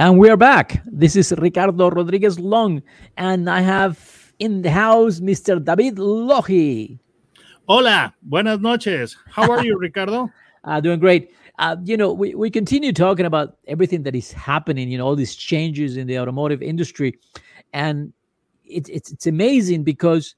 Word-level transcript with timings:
And 0.00 0.18
we 0.18 0.30
are 0.30 0.36
back. 0.38 0.82
This 0.86 1.14
is 1.14 1.30
Ricardo 1.36 1.90
Rodriguez 1.90 2.40
Long, 2.40 2.82
and 3.18 3.50
I 3.50 3.60
have 3.60 4.32
in 4.38 4.62
the 4.62 4.70
house 4.70 5.20
Mr. 5.20 5.62
David 5.62 5.96
Lohi. 5.96 6.98
Hola, 7.68 8.14
buenas 8.22 8.60
noches. 8.60 9.14
How 9.28 9.52
are 9.52 9.62
you, 9.62 9.78
Ricardo? 9.78 10.30
Uh, 10.64 10.78
doing 10.78 11.00
great. 11.00 11.32
Uh, 11.58 11.76
you 11.84 11.96
know, 11.96 12.12
we, 12.12 12.34
we 12.34 12.50
continue 12.50 12.92
talking 12.92 13.24
about 13.24 13.56
everything 13.66 14.02
that 14.02 14.14
is 14.14 14.30
happening, 14.30 14.90
you 14.90 14.98
know, 14.98 15.06
all 15.06 15.16
these 15.16 15.34
changes 15.34 15.96
in 15.96 16.06
the 16.06 16.18
automotive 16.18 16.62
industry. 16.62 17.18
And 17.72 18.12
it, 18.66 18.86
it's, 18.90 19.10
it's 19.10 19.26
amazing 19.26 19.84
because 19.84 20.34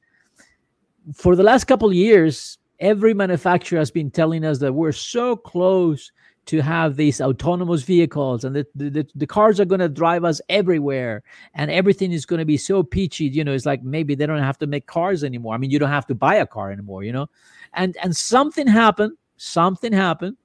for 1.12 1.34
the 1.34 1.42
last 1.42 1.64
couple 1.64 1.88
of 1.88 1.94
years, 1.94 2.58
every 2.78 3.14
manufacturer 3.14 3.80
has 3.80 3.90
been 3.90 4.12
telling 4.12 4.44
us 4.44 4.60
that 4.60 4.72
we're 4.72 4.92
so 4.92 5.34
close 5.34 6.12
to 6.44 6.60
have 6.60 6.96
these 6.96 7.20
autonomous 7.20 7.82
vehicles 7.82 8.44
and 8.44 8.56
the, 8.56 8.66
the, 8.74 9.06
the 9.14 9.26
cars 9.26 9.60
are 9.60 9.64
going 9.64 9.80
to 9.80 9.88
drive 9.88 10.24
us 10.24 10.40
everywhere 10.48 11.22
and 11.54 11.70
everything 11.70 12.10
is 12.10 12.26
going 12.26 12.40
to 12.40 12.44
be 12.44 12.56
so 12.56 12.82
peachy 12.82 13.26
you 13.26 13.44
know 13.44 13.52
it's 13.52 13.66
like 13.66 13.82
maybe 13.84 14.14
they 14.14 14.26
don't 14.26 14.38
have 14.38 14.58
to 14.58 14.66
make 14.66 14.86
cars 14.86 15.22
anymore. 15.22 15.54
I 15.54 15.58
mean 15.58 15.70
you 15.70 15.78
don't 15.78 15.90
have 15.90 16.06
to 16.06 16.14
buy 16.14 16.36
a 16.36 16.46
car 16.46 16.72
anymore 16.72 17.04
you 17.04 17.12
know? 17.12 17.28
And 17.74 17.96
and 18.02 18.16
something 18.16 18.66
happened 18.66 19.16
something 19.36 19.92
happened 19.92 20.36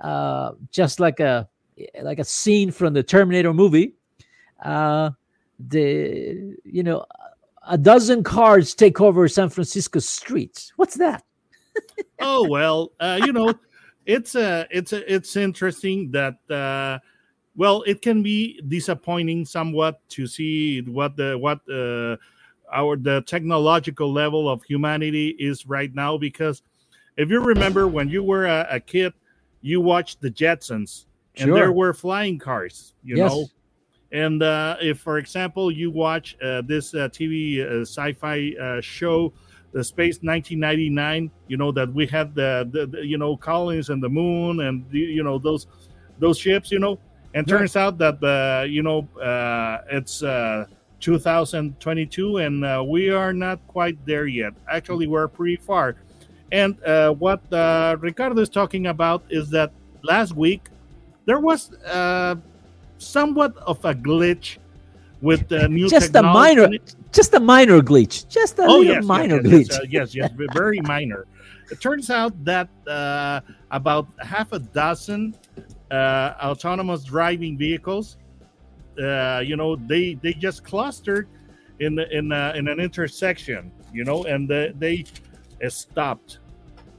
uh 0.00 0.52
just 0.70 1.00
like 1.00 1.20
a 1.20 1.48
like 2.02 2.18
a 2.18 2.24
scene 2.24 2.70
from 2.70 2.92
the 2.92 3.02
terminator 3.02 3.54
movie. 3.54 3.94
Uh 4.62 5.10
the 5.68 6.56
you 6.64 6.82
know 6.82 7.06
a 7.68 7.78
dozen 7.78 8.22
cars 8.22 8.74
take 8.74 9.00
over 9.00 9.26
san 9.28 9.48
francisco 9.48 9.98
streets. 9.98 10.72
What's 10.76 10.96
that? 10.96 11.24
Oh 12.20 12.46
well 12.48 12.92
uh 13.00 13.18
you 13.24 13.32
know 13.32 13.54
it's 14.06 14.34
uh 14.34 14.64
it's 14.70 14.92
uh, 14.92 15.02
it's 15.06 15.36
interesting 15.36 16.10
that 16.10 16.36
uh 16.50 16.98
well 17.56 17.82
it 17.82 18.02
can 18.02 18.22
be 18.22 18.60
disappointing 18.68 19.44
somewhat 19.44 20.00
to 20.08 20.26
see 20.26 20.80
what 20.82 21.16
the 21.16 21.36
what 21.38 21.60
uh 21.70 22.16
our 22.72 22.96
the 22.96 23.22
technological 23.26 24.12
level 24.12 24.48
of 24.48 24.62
humanity 24.64 25.36
is 25.38 25.66
right 25.66 25.94
now 25.94 26.16
because 26.16 26.62
if 27.16 27.30
you 27.30 27.40
remember 27.40 27.86
when 27.86 28.08
you 28.08 28.22
were 28.22 28.46
a, 28.46 28.66
a 28.70 28.80
kid 28.80 29.12
you 29.60 29.80
watched 29.80 30.20
the 30.20 30.30
jetsons 30.30 31.06
and 31.36 31.46
Sure. 31.48 31.56
there 31.56 31.72
were 31.72 31.92
flying 31.92 32.38
cars 32.38 32.94
you 33.04 33.16
Yes. 33.16 33.30
know 33.30 33.46
and 34.10 34.42
uh 34.42 34.76
if 34.80 34.98
for 34.98 35.18
example 35.18 35.70
you 35.70 35.90
watch 35.90 36.36
uh, 36.42 36.62
this 36.62 36.94
uh, 36.94 37.08
tv 37.08 37.60
uh, 37.60 37.82
sci-fi 37.82 38.52
uh, 38.60 38.80
show 38.80 39.32
the 39.72 39.82
space 39.82 40.18
1999 40.22 41.30
you 41.48 41.56
know 41.56 41.72
that 41.72 41.92
we 41.92 42.06
had 42.06 42.34
the, 42.34 42.68
the, 42.72 42.86
the 42.86 43.06
you 43.06 43.18
know 43.18 43.36
collins 43.36 43.88
and 43.88 44.02
the 44.02 44.08
moon 44.08 44.60
and 44.60 44.84
the, 44.90 44.98
you 44.98 45.22
know 45.22 45.38
those 45.38 45.66
those 46.18 46.38
ships 46.38 46.70
you 46.70 46.78
know? 46.78 46.98
And 47.34 47.46
Yeah. 47.48 47.56
turns 47.56 47.76
out 47.76 47.98
that 47.98 48.20
the 48.20 48.66
you 48.68 48.82
know 48.82 49.08
uh, 49.20 49.78
it's 49.90 50.22
uh, 50.22 50.66
2022 51.00 52.36
and 52.38 52.64
uh, 52.64 52.84
we 52.86 53.10
are 53.10 53.32
not 53.32 53.66
quite 53.66 53.98
there 54.06 54.26
yet. 54.26 54.52
Actually 54.70 55.06
we're 55.06 55.28
pretty 55.28 55.56
far. 55.56 55.96
And 56.52 56.76
uh, 56.84 57.12
what 57.12 57.40
uh, 57.52 57.96
ricardo 58.00 58.40
is 58.40 58.50
talking 58.50 58.86
about 58.88 59.24
is 59.30 59.48
that 59.50 59.72
last 60.04 60.36
week 60.36 60.68
there 61.24 61.40
was 61.40 61.72
uh, 61.86 62.36
somewhat 62.98 63.56
of 63.58 63.84
a 63.84 63.94
glitch 63.94 64.58
with 65.22 65.48
the 65.48 65.68
new 65.68 65.88
just 65.88 66.14
a 66.16 66.22
minor 66.22 66.68
just 67.12 67.32
a 67.32 67.40
minor 67.40 67.80
glitch 67.80 68.28
just 68.28 68.58
a 68.58 68.62
oh 68.64 68.78
little 68.78 68.94
yes, 68.96 69.04
minor 69.04 69.36
yes, 69.36 69.46
glitch 69.46 69.70
yes, 69.70 69.78
uh, 69.78 69.84
yes, 69.88 70.14
yes, 70.14 70.30
very 70.52 70.80
minor. 70.80 71.26
It 71.70 71.80
turns 71.80 72.10
out 72.10 72.32
that 72.44 72.68
uh, 72.86 73.40
about 73.70 74.06
half 74.20 74.52
a 74.52 74.58
dozen 74.58 75.34
uh, 75.90 76.34
autonomous 76.42 77.04
driving 77.04 77.56
vehicles, 77.56 78.18
uh, 79.02 79.42
you 79.44 79.56
know, 79.56 79.76
they 79.76 80.14
they 80.14 80.34
just 80.34 80.64
clustered 80.64 81.28
in 81.80 81.94
the, 81.94 82.10
in 82.14 82.30
uh, 82.30 82.52
in 82.56 82.68
an 82.68 82.78
intersection, 82.78 83.72
you 83.92 84.04
know, 84.04 84.24
and 84.24 84.48
they, 84.48 84.72
they 84.76 85.04
stopped. 85.68 86.40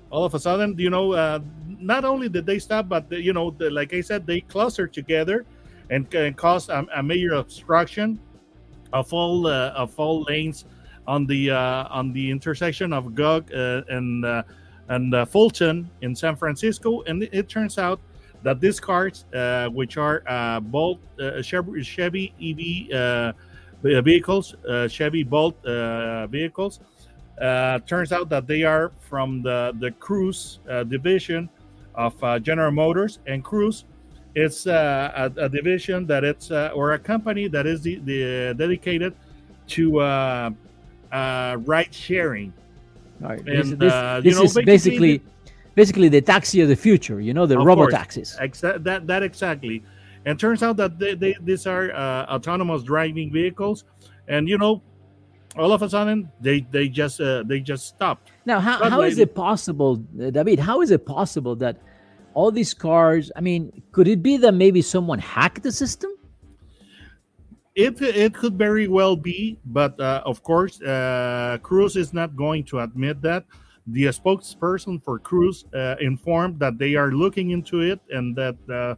All 0.10 0.26
of 0.26 0.34
a 0.34 0.40
sudden, 0.40 0.78
you 0.78 0.90
know, 0.90 1.14
uh, 1.14 1.40
not 1.80 2.06
only 2.06 2.30
did 2.30 2.46
they 2.46 2.60
stop, 2.60 2.88
but 2.88 3.10
the, 3.10 3.22
you 3.22 3.34
know, 3.34 3.52
the, 3.52 3.70
like 3.70 3.94
I 3.94 4.02
said, 4.02 4.26
they 4.26 4.42
clustered 4.42 4.94
together 4.94 5.46
and, 5.90 6.12
and 6.14 6.36
caused 6.38 6.70
a, 6.70 6.86
a 6.96 7.04
major 7.04 7.34
obstruction 7.34 8.20
of 8.94 9.12
all 9.12 9.48
uh, 9.48 9.70
of 9.72 10.00
all 10.00 10.24
lanes 10.24 10.66
on 11.08 11.26
the 11.26 11.52
uh, 11.52 11.88
on 11.90 12.14
the 12.14 12.32
intersection 12.32 12.94
of 12.94 13.14
Gug 13.16 13.52
uh, 13.54 13.82
and 13.90 14.26
and 14.90 15.30
Fulton 15.30 15.90
in 16.02 16.16
San 16.16 16.36
Francisco, 16.36 17.02
and 17.04 17.24
it, 17.24 17.50
turns 17.50 17.78
out 17.78 18.00
that 18.44 18.60
these 18.60 18.80
cars, 18.80 19.26
which 19.72 19.98
are 19.98 20.22
Bolt 20.62 21.00
Chevy, 21.42 22.34
EV 22.42 23.34
vehicles, 24.04 24.56
uh, 24.70 24.88
Chevy 24.88 25.24
Bolt 25.24 25.66
uh, 25.66 26.28
vehicles, 26.28 26.82
uh, 27.42 27.80
turns 27.80 28.12
out 28.12 28.30
that 28.30 28.46
they 28.46 28.64
are 28.64 28.92
from 29.00 29.42
the 29.42 29.74
the 29.80 29.92
Cruise 29.92 30.60
division 30.88 31.50
of 31.96 32.14
General 32.44 32.72
Motors, 32.72 33.20
and 33.26 33.44
Cruise 33.44 33.86
it's 34.36 34.66
uh, 34.68 35.30
a, 35.38 35.46
a 35.46 35.50
division 35.50 36.06
that 36.08 36.24
it's 36.24 36.52
uh, 36.52 36.72
or 36.74 36.94
a 36.94 37.00
company 37.00 37.48
that 37.48 37.66
is 37.66 37.82
the, 37.82 37.96
the 38.00 38.54
dedicated 38.58 39.14
to 39.68 40.00
uh, 40.00 40.50
uh, 41.12 41.58
ride 41.66 41.94
sharing. 41.94 42.54
All 43.24 43.30
right. 43.30 43.46
This, 43.46 43.70
And, 43.72 43.80
this, 43.80 43.94
uh, 43.94 44.22
you 44.24 44.32
this 44.32 44.40
know, 44.40 44.62
is 44.62 44.66
basically 44.66 45.22
basically 45.76 46.10
the 46.10 46.22
taxi 46.22 46.62
of 46.62 46.68
the 46.68 46.76
future. 46.76 47.22
You 47.22 47.34
know, 47.34 47.46
the 47.46 47.60
Of 47.60 47.66
robo 47.66 47.84
course. 47.84 47.94
taxis. 47.94 48.38
Exa- 48.42 48.84
that 48.84 49.08
that 49.08 49.24
exactly. 49.24 49.84
And 50.26 50.40
turns 50.40 50.64
out 50.64 50.78
that 50.78 51.00
they, 51.00 51.16
they 51.16 51.36
these 51.42 51.68
are 51.68 51.92
uh, 51.92 52.26
autonomous 52.36 52.84
driving 52.84 53.32
vehicles, 53.32 53.84
and 54.28 54.48
you 54.48 54.58
know, 54.58 54.82
all 55.58 55.72
of 55.74 55.82
a 55.82 55.90
sudden 55.90 56.30
they 56.42 56.62
they 56.72 56.88
just 56.88 57.20
uh, 57.22 57.44
they 57.44 57.60
just 57.60 57.88
stopped. 57.88 58.32
Now, 58.46 58.60
how, 58.60 58.80
But 58.80 58.92
how 58.92 59.02
is 59.02 59.20
it 59.20 59.36
possible, 59.36 59.98
David? 59.98 60.60
How 60.60 60.82
is 60.82 60.92
it 60.92 61.06
possible 61.06 61.56
that 61.58 61.78
all 62.34 62.52
these 62.52 62.74
cars? 62.74 63.32
I 63.36 63.42
mean, 63.42 63.84
could 63.92 64.08
it 64.08 64.22
be 64.22 64.38
that 64.38 64.54
maybe 64.54 64.82
someone 64.82 65.20
hacked 65.20 65.64
the 65.64 65.72
system? 65.72 66.12
It 67.76 68.00
it 68.02 68.36
could 68.36 68.56
very 68.56 68.88
well 68.88 69.16
be, 69.16 69.58
but 69.66 70.00
uh, 70.00 70.22
of 70.26 70.44
course, 70.44 70.80
uh, 70.82 71.58
Cruise 71.64 71.96
is 71.96 72.14
not 72.14 72.36
going 72.36 72.66
to 72.66 72.80
admit 72.82 73.22
that. 73.24 73.46
The 73.88 74.06
spokesperson 74.06 75.04
for 75.04 75.18
Cruise 75.18 75.66
uh, 75.74 75.96
informed 76.00 76.60
that 76.60 76.78
they 76.78 76.94
are 76.96 77.12
looking 77.12 77.50
into 77.50 77.82
it 77.82 78.00
and 78.12 78.36
that 78.36 78.56
uh, 78.70 78.96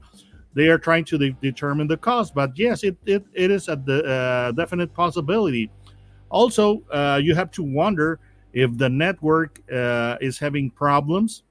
they 0.54 0.68
are 0.68 0.78
trying 0.78 1.06
to 1.06 1.18
de- 1.18 1.38
determine 1.42 1.88
the 1.88 1.96
cause. 1.96 2.32
But 2.32 2.60
yes, 2.60 2.84
it 2.84 2.98
it, 3.06 3.24
it 3.34 3.50
is 3.50 3.70
a 3.70 3.78
de- 3.78 4.04
uh, 4.04 4.52
definite 4.52 4.94
possibility. 4.94 5.72
Also, 6.30 6.84
uh, 6.92 7.20
you 7.24 7.34
have 7.34 7.52
to 7.52 7.64
wonder 7.64 8.20
if 8.52 8.78
the 8.78 8.90
network 8.90 9.62
is 10.20 10.38
having 10.38 10.70
problems. 10.70 11.45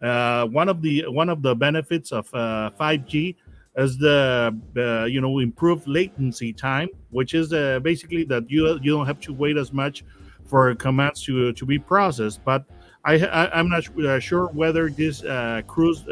Uh, 0.00 0.46
one 0.46 0.68
of 0.68 0.80
the 0.80 1.04
one 1.08 1.28
of 1.28 1.42
the 1.42 1.54
benefits 1.54 2.12
of 2.12 2.32
uh, 2.32 2.70
5G 2.78 3.34
is 3.76 3.98
the 3.98 4.56
uh, 4.76 5.04
you 5.04 5.20
know 5.20 5.40
improved 5.40 5.88
latency 5.88 6.52
time, 6.52 6.88
which 7.10 7.34
is 7.34 7.52
uh, 7.52 7.80
basically 7.80 8.24
that 8.24 8.48
you 8.50 8.78
you 8.82 8.92
don't 8.92 9.06
have 9.06 9.20
to 9.20 9.32
wait 9.32 9.56
as 9.56 9.72
much 9.72 10.04
for 10.44 10.74
commands 10.76 11.22
to 11.24 11.52
to 11.52 11.66
be 11.66 11.78
processed. 11.78 12.44
But 12.44 12.64
I, 13.04 13.14
I 13.14 13.58
I'm 13.58 13.68
not 13.68 13.88
uh, 13.98 14.20
sure 14.20 14.46
whether 14.48 14.88
these 14.88 15.24
uh, 15.24 15.62
cruise 15.66 16.02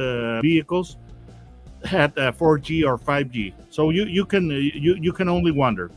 vehicles 0.43 0.96
had 1.84 2.19
uh, 2.19 2.32
4G 2.32 2.84
or 2.84 2.99
5G. 2.99 3.52
So 3.70 3.90
you 3.90 4.05
you 4.06 4.25
can 4.25 4.50
you 4.50 4.96
you 5.00 5.12
can 5.12 5.28
only 5.28 5.52
wonder. 5.52 5.93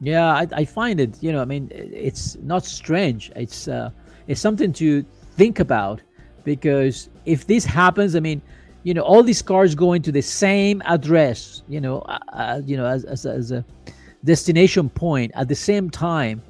Yeah, 0.00 0.32
I, 0.32 0.46
I 0.52 0.64
find 0.64 1.00
it. 1.00 1.20
You 1.20 1.32
know, 1.32 1.42
I 1.42 1.44
mean, 1.44 1.70
it's 1.72 2.36
not 2.36 2.64
strange. 2.64 3.32
It's 3.34 3.68
it's 4.28 4.40
something 4.40 4.72
to 4.74 5.04
think 5.36 5.58
about 5.58 6.02
because 6.44 7.08
if 7.26 7.46
this 7.46 7.64
happens, 7.64 8.14
I 8.16 8.20
mean, 8.20 8.42
you 8.84 8.94
know, 8.94 9.02
all 9.02 9.22
these 9.22 9.42
cars 9.42 9.74
going 9.74 10.02
to 10.02 10.12
the 10.12 10.22
same 10.22 10.82
address, 10.86 11.62
you 11.68 11.80
know, 11.80 12.00
uh, 12.00 12.18
uh, 12.32 12.62
you 12.64 12.76
know, 12.76 12.86
as, 12.86 13.04
as, 13.04 13.26
as 13.26 13.52
a 13.52 13.64
destination 14.24 14.88
point 14.90 15.30
at 15.34 15.48
the 15.48 15.54
same 15.54 15.90
time, 15.90 16.42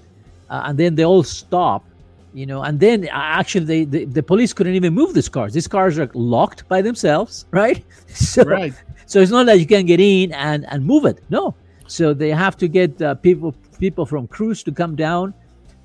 uh, 0.50 0.62
and 0.66 0.78
then 0.78 0.94
they 0.94 1.04
all 1.04 1.22
stop, 1.22 1.84
you 2.32 2.46
know, 2.46 2.62
and 2.62 2.80
then 2.80 3.04
uh, 3.04 3.10
actually 3.12 3.64
they, 3.64 3.84
the, 3.84 4.04
the 4.06 4.22
police 4.22 4.52
couldn't 4.52 4.74
even 4.74 4.94
move 4.94 5.14
these 5.14 5.28
cars. 5.28 5.52
These 5.52 5.68
cars 5.68 5.98
are 5.98 6.10
locked 6.14 6.66
by 6.68 6.82
themselves, 6.82 7.46
right? 7.50 7.84
So, 8.08 8.42
Right. 8.44 8.74
so 9.06 9.20
it's 9.20 9.30
not 9.30 9.46
that 9.46 9.58
you 9.60 9.66
can 9.66 9.86
get 9.86 10.00
in 10.00 10.32
and 10.32 10.66
and 10.70 10.84
move 10.84 11.04
it. 11.06 11.18
No. 11.30 11.54
So 11.86 12.14
they 12.14 12.30
have 12.30 12.56
to 12.58 12.68
get 12.68 13.00
uh, 13.02 13.14
people 13.16 13.54
people 13.78 14.06
from 14.06 14.26
Cruise 14.28 14.62
to 14.64 14.72
come 14.72 14.96
down 14.96 15.34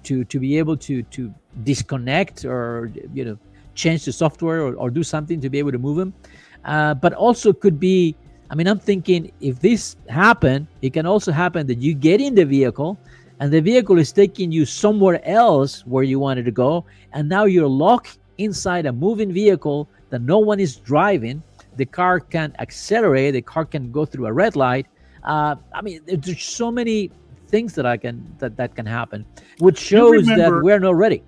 to 0.03 0.23
to 0.25 0.39
be 0.39 0.57
able 0.57 0.77
to 0.77 1.03
to 1.03 1.33
disconnect 1.63 2.45
or 2.45 2.91
you 3.13 3.25
know 3.25 3.37
change 3.77 4.03
the 4.05 4.11
software 4.11 4.59
or, 4.65 4.73
or 4.75 4.89
do 4.89 5.03
something 5.03 5.39
to 5.39 5.49
be 5.49 5.57
able 5.59 5.71
to 5.71 5.77
move 5.87 5.97
them. 5.97 6.13
Uh, 6.65 6.93
but 6.93 7.13
also 7.13 7.53
could 7.53 7.79
be 7.79 8.15
I 8.49 8.55
mean, 8.55 8.67
I'm 8.67 8.79
thinking 8.79 9.31
if 9.41 9.59
this 9.59 9.97
happen, 10.07 10.67
it 10.81 10.93
can 10.93 11.05
also 11.05 11.31
happen 11.31 11.67
that 11.67 11.79
you 11.79 11.93
get 11.93 12.21
in 12.21 12.33
the 12.33 12.45
vehicle 12.45 12.97
and 13.39 13.51
the 13.51 13.61
vehicle 13.61 13.99
is 13.99 14.11
taking 14.11 14.51
you 14.51 14.65
somewhere 14.65 15.19
else 15.27 15.85
where 15.85 16.03
you 16.03 16.17
wanted 16.17 16.45
to 16.45 16.51
go, 16.51 16.85
and 17.13 17.29
now 17.29 17.45
you're 17.45 17.67
locked 17.67 18.17
inside 18.37 18.85
a 18.85 18.91
moving 18.91 19.31
vehicle 19.31 19.87
that 20.09 20.21
no 20.21 20.39
one 20.39 20.59
is 20.59 20.77
driving. 20.77 21.43
The 21.75 21.85
car 21.85 22.19
can 22.19 22.55
accelerate, 22.57 23.33
the 23.33 23.41
car 23.41 23.65
can 23.65 23.91
go 23.91 24.05
through 24.05 24.25
a 24.25 24.33
red 24.33 24.55
light. 24.55 24.87
Uh, 25.23 25.55
I 25.73 25.81
mean, 25.81 26.01
there's 26.07 26.43
so 26.43 26.71
many 26.71 27.11
things 27.47 27.75
that 27.75 27.85
I 27.85 27.97
can 27.97 28.25
that 28.39 28.57
that 28.57 28.75
can 28.75 28.85
happen, 28.85 29.25
which 29.59 29.77
shows 29.77 30.27
remember, 30.27 30.57
that 30.57 30.63
we're 30.63 30.79
not 30.79 30.95
ready. 30.95 31.21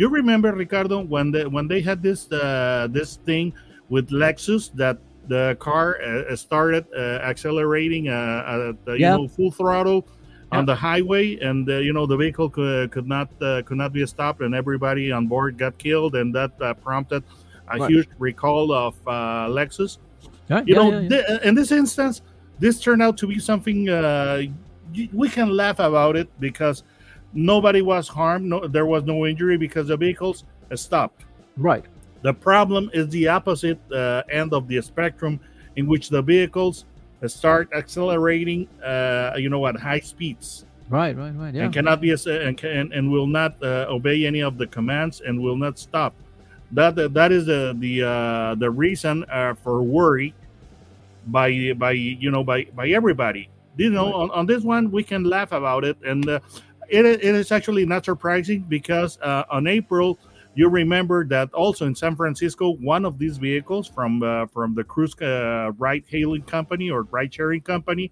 You 0.00 0.08
remember, 0.08 0.50
Ricardo, 0.52 1.04
when 1.04 1.30
the 1.30 1.44
when 1.44 1.68
they 1.68 1.82
had 1.82 2.02
this 2.02 2.24
uh, 2.32 2.88
this 2.90 3.16
thing 3.28 3.52
with 3.90 4.08
Lexus 4.08 4.72
that 4.72 4.96
the 5.28 5.58
car 5.60 6.00
uh, 6.00 6.34
started 6.36 6.86
uh, 6.96 7.20
accelerating 7.20 8.08
uh, 8.08 8.72
at 8.88 8.98
you 8.98 9.04
know 9.04 9.28
full 9.28 9.50
throttle 9.50 10.08
on 10.52 10.64
the 10.64 10.74
highway, 10.74 11.36
and 11.40 11.68
uh, 11.68 11.76
you 11.84 11.92
know 11.92 12.06
the 12.06 12.16
vehicle 12.16 12.48
could, 12.48 12.90
could 12.90 13.06
not 13.06 13.28
uh, 13.42 13.60
could 13.66 13.76
not 13.76 13.92
be 13.92 14.06
stopped, 14.06 14.40
and 14.40 14.54
everybody 14.54 15.12
on 15.12 15.26
board 15.26 15.58
got 15.58 15.76
killed, 15.76 16.14
and 16.14 16.34
that 16.34 16.52
uh, 16.62 16.72
prompted 16.72 17.22
a 17.68 17.76
right. 17.76 17.90
huge 17.90 18.08
recall 18.18 18.72
of 18.72 18.94
Lexus. 19.04 19.98
Yeah, 20.48 20.62
you 20.64 20.76
know, 20.76 21.06
th- 21.10 21.42
in 21.42 21.54
this 21.54 21.72
instance, 21.72 22.22
this 22.58 22.80
turned 22.80 23.02
out 23.02 23.18
to 23.18 23.26
be 23.26 23.38
something 23.38 23.84
we 25.12 25.28
can 25.28 25.50
laugh 25.50 25.78
about 25.78 26.16
it 26.16 26.28
because 26.40 26.84
nobody 27.32 27.82
was 27.82 28.08
harmed, 28.08 28.46
no, 28.46 28.66
there 28.66 28.86
was 28.86 29.04
no 29.04 29.26
injury 29.26 29.56
because 29.56 29.88
the 29.88 29.96
vehicles 29.96 30.44
stopped. 30.74 31.24
Right. 31.56 31.84
The 32.22 32.34
problem 32.34 32.90
is 32.92 33.08
the 33.08 33.28
opposite 33.28 33.80
uh, 33.92 34.22
end 34.30 34.52
of 34.52 34.68
the 34.68 34.80
spectrum, 34.82 35.40
in 35.76 35.86
which 35.86 36.08
the 36.08 36.20
vehicles 36.20 36.84
start 37.26 37.70
accelerating, 37.74 38.68
uh, 38.84 39.34
you 39.36 39.48
know, 39.48 39.66
at 39.66 39.76
high 39.76 40.00
speeds. 40.00 40.66
Right, 40.88 41.16
right, 41.16 41.30
right. 41.30 41.54
Yeah. 41.54 41.64
And 41.64 41.72
cannot 41.72 42.00
be 42.00 42.10
and 42.10 42.58
can, 42.58 42.92
and 42.92 43.10
will 43.10 43.26
not 43.26 43.62
uh, 43.62 43.86
obey 43.88 44.26
any 44.26 44.40
of 44.40 44.58
the 44.58 44.66
commands 44.66 45.20
and 45.20 45.40
will 45.40 45.56
not 45.56 45.78
stop. 45.78 46.14
That 46.72 47.14
that 47.14 47.32
is 47.32 47.46
the 47.46 47.74
the 47.78 48.02
uh, 48.02 48.54
the 48.56 48.70
reason 48.70 49.24
uh, 49.30 49.54
for 49.54 49.82
worry 49.82 50.34
by 51.26 51.72
by 51.76 51.92
you 51.92 52.30
know 52.30 52.42
by 52.42 52.64
by 52.74 52.88
everybody. 52.88 53.48
You 53.76 53.90
know, 53.90 54.06
right. 54.06 54.14
on, 54.14 54.30
on 54.32 54.46
this 54.46 54.62
one 54.62 54.90
we 54.90 55.02
can 55.02 55.24
laugh 55.24 55.52
about 55.52 55.84
it, 55.84 55.96
and 56.04 56.28
uh, 56.28 56.40
it, 56.90 57.06
it 57.06 57.34
is 57.34 57.52
actually 57.52 57.86
not 57.86 58.04
surprising 58.04 58.62
because 58.68 59.18
uh, 59.20 59.44
on 59.50 59.66
April 59.66 60.18
you 60.54 60.68
remember 60.68 61.24
that 61.26 61.52
also 61.54 61.86
in 61.86 61.94
San 61.94 62.16
Francisco, 62.16 62.72
one 62.76 63.04
of 63.04 63.18
these 63.18 63.38
vehicles 63.38 63.86
from 63.86 64.22
uh, 64.22 64.46
from 64.46 64.74
the 64.74 64.84
cruise 64.84 65.14
uh, 65.20 65.70
ride 65.78 66.04
hailing 66.08 66.42
company 66.42 66.90
or 66.90 67.02
ride 67.04 67.32
sharing 67.32 67.60
company, 67.60 68.10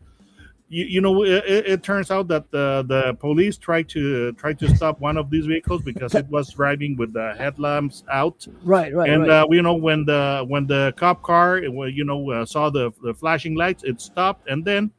you, 0.68 0.84
you 0.84 1.00
know, 1.00 1.24
it, 1.24 1.44
it, 1.46 1.82
turns 1.82 2.10
out 2.10 2.28
that 2.28 2.50
the, 2.50 2.84
the 2.86 3.14
police 3.14 3.56
tried 3.56 3.88
to 3.90 4.32
try 4.32 4.52
to 4.52 4.76
stop 4.76 5.00
one 5.00 5.16
of 5.16 5.30
these 5.30 5.46
vehicles 5.46 5.82
because 5.82 6.14
it 6.14 6.26
was 6.28 6.52
driving 6.52 6.96
with 6.96 7.12
the 7.12 7.34
headlamps 7.38 8.04
out. 8.10 8.46
Right, 8.62 8.94
right. 8.94 9.10
And 9.10 9.22
right. 9.22 9.30
Uh, 9.30 9.46
you 9.50 9.62
know 9.62 9.74
when 9.74 10.04
the 10.04 10.44
when 10.46 10.66
the 10.66 10.92
cop 10.96 11.22
car 11.22 11.58
you 11.58 12.04
know 12.04 12.30
uh, 12.30 12.44
saw 12.44 12.70
the 12.70 12.92
the 13.02 13.14
flashing 13.14 13.54
lights, 13.54 13.82
it 13.82 14.00
stopped, 14.00 14.48
and 14.48 14.64
then 14.64 14.90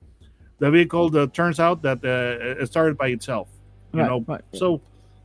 the 0.58 0.70
vehicle 0.70 1.16
uh, 1.18 1.28
turns 1.28 1.60
out 1.60 1.82
that 1.84 2.04
uh, 2.04 2.62
it 2.62 2.68
started 2.68 2.98
by 2.98 3.08
itself. 3.08 3.48
You 3.94 4.02
right, 4.02 4.08
know, 4.08 4.26
right. 4.28 4.42
so 4.54 4.82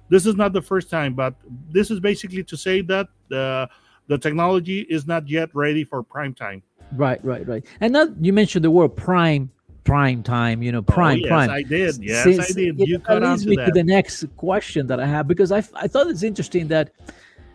this 0.09 0.27
is 0.27 0.37
not 0.37 0.53
the 0.53 0.63
first 0.63 0.91
time, 0.91 1.15
but 1.15 1.35
this 1.71 1.91
is 1.91 2.01
basically 2.01 2.45
to 2.45 2.57
say 2.57 2.81
that 2.83 3.09
the 3.29 3.69
the 4.07 4.19
technology 4.19 4.81
is 4.83 5.07
not 5.07 5.29
yet 5.29 5.49
ready 5.55 5.85
for 5.85 6.03
prime 6.03 6.35
time. 6.35 6.63
Right, 6.93 7.25
right, 7.25 7.47
right. 7.49 7.65
And 7.81 7.93
now 7.93 8.09
you 8.21 8.33
mentioned 8.33 8.65
the 8.65 8.71
word 8.71 8.91
prime 8.97 9.51
prime 9.85 10.23
time 10.23 10.63
you 10.63 10.73
know 10.73 10.79
oh, 10.79 10.83
prime 10.83 11.19
oh, 11.19 11.21
yes, 11.21 11.29
prime 11.29 11.51
i 11.51 11.63
did 11.63 12.03
yes 12.03 12.25
Since, 12.25 12.51
i 12.51 12.53
did 12.55 12.79
you 12.79 12.99
that 13.07 13.23
leads 13.23 13.47
me 13.47 13.57
that. 13.57 13.67
to 13.67 13.73
the 13.73 13.85
next 13.85 14.25
question 14.37 14.87
that 14.87 14.99
i 14.99 15.07
have 15.07 15.29
because 15.29 15.53
I, 15.53 15.59
I 15.75 15.87
thought 15.87 16.07
it's 16.07 16.23
interesting 16.23 16.69
that 16.69 16.93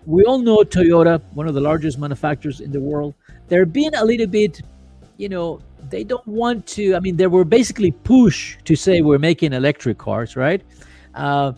we 0.06 0.24
all 0.26 0.38
know 0.38 0.58
toyota 0.58 1.22
one 1.34 1.48
of 1.48 1.56
the 1.56 1.62
largest 1.62 1.98
manufacturers 1.98 2.60
in 2.60 2.72
the 2.72 2.80
world 2.80 3.16
they're 3.48 3.66
being 3.66 3.96
a 3.96 4.06
little 4.06 4.28
bit 4.28 4.62
you 5.18 5.28
know 5.28 5.60
they 5.90 6.04
don't 6.04 6.28
want 6.28 6.68
to 6.68 6.94
i 6.96 7.00
mean 7.00 7.16
they 7.16 7.26
were 7.26 7.44
basically 7.44 7.92
pushed 7.92 8.64
to 8.64 8.76
say 8.76 9.02
we're 9.02 9.18
making 9.18 9.52
electric 9.52 9.98
cars 9.98 10.36
right 10.36 10.62
uh, 11.20 11.52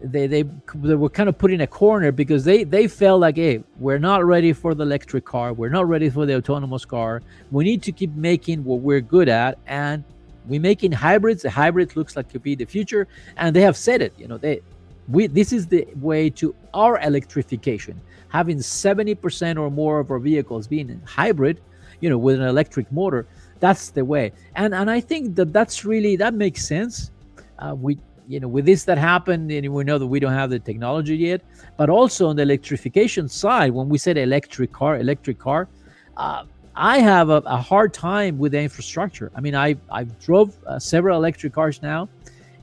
they, 0.00 0.26
they 0.26 0.42
they 0.74 0.94
were 0.94 1.08
kind 1.08 1.28
of 1.28 1.38
put 1.38 1.52
in 1.52 1.60
a 1.62 1.66
corner 1.66 2.12
because 2.12 2.44
they 2.44 2.64
they 2.64 2.86
felt 2.86 3.20
like 3.20 3.36
hey 3.36 3.62
we're 3.78 3.98
not 3.98 4.24
ready 4.24 4.52
for 4.52 4.74
the 4.74 4.82
electric 4.82 5.24
car. 5.24 5.52
We're 5.52 5.70
not 5.70 5.88
ready 5.88 6.10
for 6.10 6.26
the 6.26 6.36
autonomous 6.36 6.84
car. 6.84 7.22
We 7.50 7.64
need 7.64 7.82
to 7.84 7.92
keep 7.92 8.14
making 8.14 8.64
what 8.64 8.80
we're 8.80 9.00
good 9.00 9.28
at 9.28 9.58
and 9.66 10.04
we're 10.46 10.60
making 10.60 10.92
hybrids. 10.92 11.42
The 11.42 11.50
hybrid 11.50 11.96
looks 11.96 12.14
like 12.16 12.30
could 12.30 12.42
be 12.42 12.54
the 12.54 12.66
future 12.66 13.08
and 13.36 13.54
they 13.56 13.62
have 13.62 13.76
said 13.76 14.02
it 14.02 14.12
you 14.18 14.28
know 14.28 14.38
they 14.38 14.60
we 15.08 15.28
this 15.28 15.52
is 15.52 15.66
the 15.66 15.86
way 15.96 16.30
to 16.30 16.54
our 16.74 17.00
electrification. 17.00 18.00
Having 18.28 18.58
70% 18.58 19.58
or 19.58 19.70
more 19.70 20.00
of 20.00 20.10
our 20.10 20.18
vehicles 20.18 20.66
being 20.66 21.00
hybrid 21.06 21.60
you 22.00 22.10
know 22.10 22.18
with 22.18 22.38
an 22.38 22.46
electric 22.46 22.90
motor 22.92 23.26
that's 23.60 23.88
the 23.90 24.04
way. 24.04 24.32
And 24.56 24.74
and 24.74 24.90
i 24.90 25.00
think 25.00 25.36
that 25.36 25.52
that's 25.54 25.84
really 25.86 26.16
that 26.16 26.34
makes 26.34 26.66
sense. 26.66 27.12
Uh, 27.58 27.74
we 27.74 27.98
you 28.28 28.40
know, 28.40 28.48
with 28.48 28.64
this 28.64 28.84
that 28.84 28.98
happened, 28.98 29.50
and 29.50 29.72
we 29.72 29.84
know 29.84 29.98
that 29.98 30.06
we 30.06 30.20
don't 30.20 30.32
have 30.32 30.50
the 30.50 30.58
technology 30.58 31.16
yet, 31.16 31.42
but 31.76 31.88
also 31.88 32.28
on 32.28 32.36
the 32.36 32.42
electrification 32.42 33.28
side, 33.28 33.72
when 33.72 33.88
we 33.88 33.98
said 33.98 34.16
electric 34.16 34.72
car, 34.72 34.98
electric 34.98 35.38
car, 35.38 35.68
uh, 36.16 36.44
I 36.74 36.98
have 36.98 37.30
a, 37.30 37.42
a, 37.46 37.56
hard 37.56 37.94
time 37.94 38.38
with 38.38 38.52
the 38.52 38.60
infrastructure. 38.60 39.30
I 39.34 39.40
mean, 39.40 39.54
I 39.54 39.76
I 39.90 40.04
drove 40.04 40.56
uh, 40.66 40.78
several 40.78 41.16
electric 41.18 41.54
cars 41.54 41.80
now, 41.82 42.08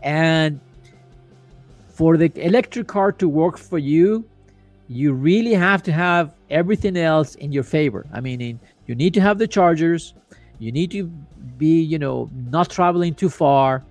and 0.01 0.59
for 1.89 2.17
the 2.17 2.31
electric 2.35 2.87
car 2.87 3.11
to 3.13 3.27
work 3.27 3.57
for 3.57 3.79
you, 3.79 4.25
you 4.87 5.13
really 5.13 5.53
have 5.53 5.81
to 5.83 5.91
have 5.91 6.33
everything 6.49 6.97
else 6.97 7.35
in 7.35 7.51
your 7.51 7.63
favor. 7.63 8.05
I 8.13 8.19
mean, 8.19 8.41
in, 8.41 8.59
you 8.87 8.95
need 8.95 9.13
to 9.15 9.21
have 9.21 9.37
the 9.39 9.47
chargers, 9.47 10.13
you 10.59 10.71
need 10.71 10.91
to 10.91 11.05
be, 11.57 11.81
you 11.81 11.97
know, 11.97 12.29
not 12.49 12.69
traveling 12.69 13.15
too 13.15 13.29
far 13.29 13.83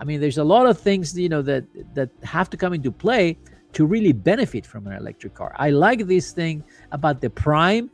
I 0.00 0.04
mean, 0.04 0.18
there's 0.20 0.38
a 0.38 0.44
lot 0.44 0.66
of 0.66 0.78
things 0.78 1.16
you 1.16 1.28
know 1.28 1.42
that 1.42 1.64
that 1.94 2.08
have 2.24 2.48
to 2.50 2.56
come 2.56 2.72
into 2.72 2.90
play 2.90 3.36
to 3.74 3.86
really 3.86 4.12
benefit 4.12 4.66
from 4.66 4.86
an 4.86 4.94
electric 4.94 5.34
car. 5.34 5.54
I 5.58 5.70
like 5.70 6.06
this 6.06 6.32
thing 6.32 6.64
about 6.90 7.20
the 7.20 7.30
Prime, 7.30 7.90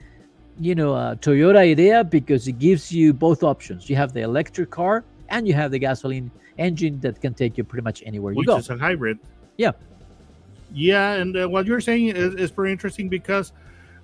you 0.58 0.74
know, 0.74 0.94
uh, 0.94 1.16
Toyota 1.16 1.58
idea 1.58 2.04
because 2.04 2.48
it 2.48 2.58
gives 2.58 2.92
you 2.92 3.12
both 3.12 3.42
options. 3.42 3.90
You 3.90 3.96
have 3.96 4.12
the 4.12 4.22
electric 4.22 4.70
car 4.70 5.04
and 5.28 5.46
you 5.46 5.54
have 5.54 5.72
the 5.72 5.78
gasoline 5.78 6.30
engine 6.58 6.98
that 7.00 7.20
can 7.20 7.34
take 7.34 7.58
you 7.58 7.64
pretty 7.64 7.82
much 7.82 8.02
anywhere 8.06 8.32
you 8.32 8.38
Which 8.38 8.46
go. 8.46 8.56
Which 8.56 8.64
is 8.64 8.70
a 8.70 8.78
hybrid. 8.78 9.18
Yeah. 9.58 9.72
Yeah, 10.72 11.14
and 11.14 11.36
uh, 11.36 11.48
what 11.48 11.66
you're 11.66 11.80
saying 11.80 12.08
is, 12.08 12.34
is 12.34 12.50
pretty 12.50 12.72
interesting 12.72 13.08
because 13.08 13.52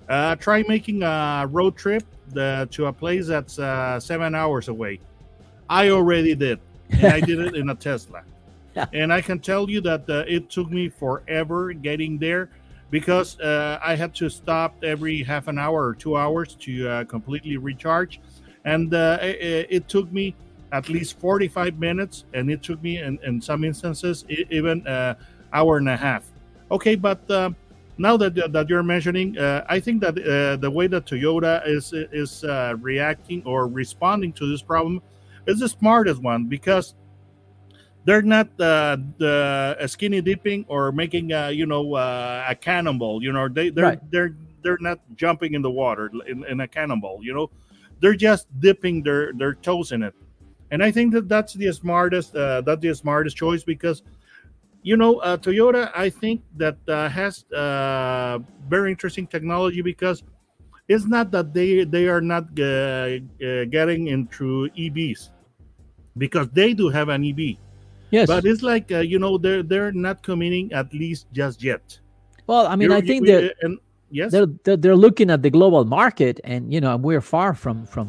uh, 0.09 0.35
try 0.35 0.63
making 0.67 1.03
a 1.03 1.47
road 1.49 1.75
trip 1.75 2.03
the, 2.29 2.67
to 2.71 2.85
a 2.85 2.93
place 2.93 3.27
that's 3.27 3.57
uh, 3.59 3.99
seven 3.99 4.35
hours 4.35 4.67
away. 4.67 4.99
I 5.69 5.89
already 5.89 6.35
did 6.35 6.59
and 6.97 7.13
I 7.13 7.19
did 7.19 7.39
it 7.39 7.55
in 7.55 7.69
a 7.69 7.75
Tesla. 7.75 8.23
And 8.91 9.13
I 9.13 9.21
can 9.21 9.37
tell 9.37 9.69
you 9.69 9.81
that 9.81 10.09
uh, 10.09 10.23
it 10.27 10.49
took 10.49 10.71
me 10.71 10.89
forever 10.89 11.73
getting 11.73 12.17
there 12.17 12.49
because 12.89 13.39
uh, 13.39 13.79
I 13.83 13.95
had 13.95 14.15
to 14.15 14.29
stop 14.29 14.83
every 14.83 15.21
half 15.21 15.47
an 15.47 15.59
hour 15.59 15.85
or 15.85 15.93
two 15.93 16.17
hours 16.17 16.55
to 16.61 16.89
uh, 16.89 17.03
completely 17.03 17.57
recharge. 17.57 18.19
And 18.65 18.93
uh, 18.95 19.19
it, 19.21 19.67
it, 19.69 19.87
took 19.87 20.11
me 20.11 20.33
at 20.71 20.89
least 20.89 21.19
45 21.19 21.77
minutes, 21.77 22.25
and 22.33 22.49
it 22.49 22.63
took 22.63 22.81
me, 22.81 22.97
in, 22.97 23.19
in 23.23 23.41
some 23.41 23.63
instances, 23.63 24.25
even 24.29 24.79
an 24.81 24.87
uh, 24.87 25.15
hour 25.53 25.77
and 25.77 25.87
a 25.87 25.97
half. 25.97 26.23
Okay, 26.71 26.95
but 26.95 27.19
uh, 27.29 27.51
now 27.97 28.17
that 28.17 28.33
that 28.51 28.69
you're 28.69 28.83
mentioning, 28.83 29.37
uh, 29.37 29.65
I 29.69 29.79
think 29.79 30.01
that 30.01 30.17
uh, 30.17 30.55
the 30.57 30.71
way 30.71 30.87
that 30.87 31.05
Toyota 31.05 31.65
is 31.67 31.93
is 31.93 32.43
uh, 32.43 32.75
reacting 32.79 33.43
or 33.45 33.67
responding 33.67 34.33
to 34.33 34.49
this 34.49 34.61
problem 34.61 35.01
is 35.47 35.59
the 35.59 35.69
smartest 35.69 36.21
one 36.21 36.45
because 36.45 36.95
they're 38.05 38.21
not 38.21 38.47
uh, 38.59 38.97
the 39.17 39.77
skinny 39.87 40.21
dipping 40.21 40.65
or 40.67 40.91
making 40.91 41.31
a, 41.31 41.51
you 41.51 41.65
know 41.65 41.95
uh, 41.95 42.45
a 42.47 42.55
cannonball. 42.55 43.23
You 43.23 43.31
know 43.31 43.47
they 43.47 43.69
they're 43.69 43.83
right. 43.83 44.11
they're 44.11 44.35
they're 44.63 44.77
not 44.79 44.99
jumping 45.15 45.53
in 45.53 45.61
the 45.61 45.71
water 45.71 46.11
in, 46.27 46.43
in 46.45 46.59
a 46.61 46.67
cannonball. 46.67 47.19
You 47.23 47.33
know 47.33 47.51
they're 47.99 48.15
just 48.15 48.47
dipping 48.59 49.03
their 49.03 49.33
their 49.33 49.53
toes 49.53 49.91
in 49.91 50.03
it, 50.03 50.13
and 50.71 50.83
I 50.83 50.91
think 50.91 51.13
that 51.13 51.29
that's 51.29 51.53
the 51.53 51.71
smartest 51.71 52.35
uh, 52.35 52.61
that's 52.61 52.81
the 52.81 52.93
smartest 52.93 53.37
choice 53.37 53.63
because 53.63 54.03
you 54.81 54.97
know 54.97 55.19
uh, 55.19 55.37
Toyota 55.37 55.91
I 55.95 56.09
think 56.09 56.41
that 56.57 56.77
uh, 56.87 57.07
has 57.07 57.45
uh, 57.51 58.39
very 58.67 58.91
interesting 58.91 59.27
technology 59.27 59.81
because 59.81 60.23
it's 60.93 61.05
not 61.15 61.25
that 61.35 61.47
they 61.57 61.69
they 61.95 62.05
are 62.13 62.21
not 62.33 62.45
uh, 62.59 62.63
uh, 62.65 63.65
getting 63.77 64.01
into 64.15 64.45
EVs 64.83 65.21
because 66.23 66.47
they 66.59 66.73
do 66.81 66.85
have 66.97 67.09
an 67.15 67.21
EV. 67.29 67.41
Yes. 68.17 68.27
But 68.31 68.45
it's 68.45 68.61
like 68.71 68.91
uh, 68.91 68.99
you 69.11 69.17
know 69.23 69.33
they're 69.43 69.63
they're 69.71 69.91
not 70.07 70.17
committing 70.29 70.65
at 70.81 70.87
least 70.93 71.23
just 71.39 71.57
yet. 71.71 71.85
well, 72.51 72.65
I 72.67 72.75
mean, 72.77 72.89
You're- 72.89 73.01
I 73.01 73.01
think 73.09 73.19
you- 73.27 73.31
that 73.33 73.55
and 73.65 73.73
yes, 74.19 74.31
they're, 74.33 74.49
they're 74.63 74.77
they're 74.83 75.01
looking 75.07 75.29
at 75.35 75.41
the 75.45 75.49
global 75.49 75.83
market, 75.99 76.35
and 76.43 76.61
you 76.73 76.81
know, 76.85 76.93
we're 77.07 77.25
far 77.35 77.49
from 77.63 77.77
from 77.93 78.07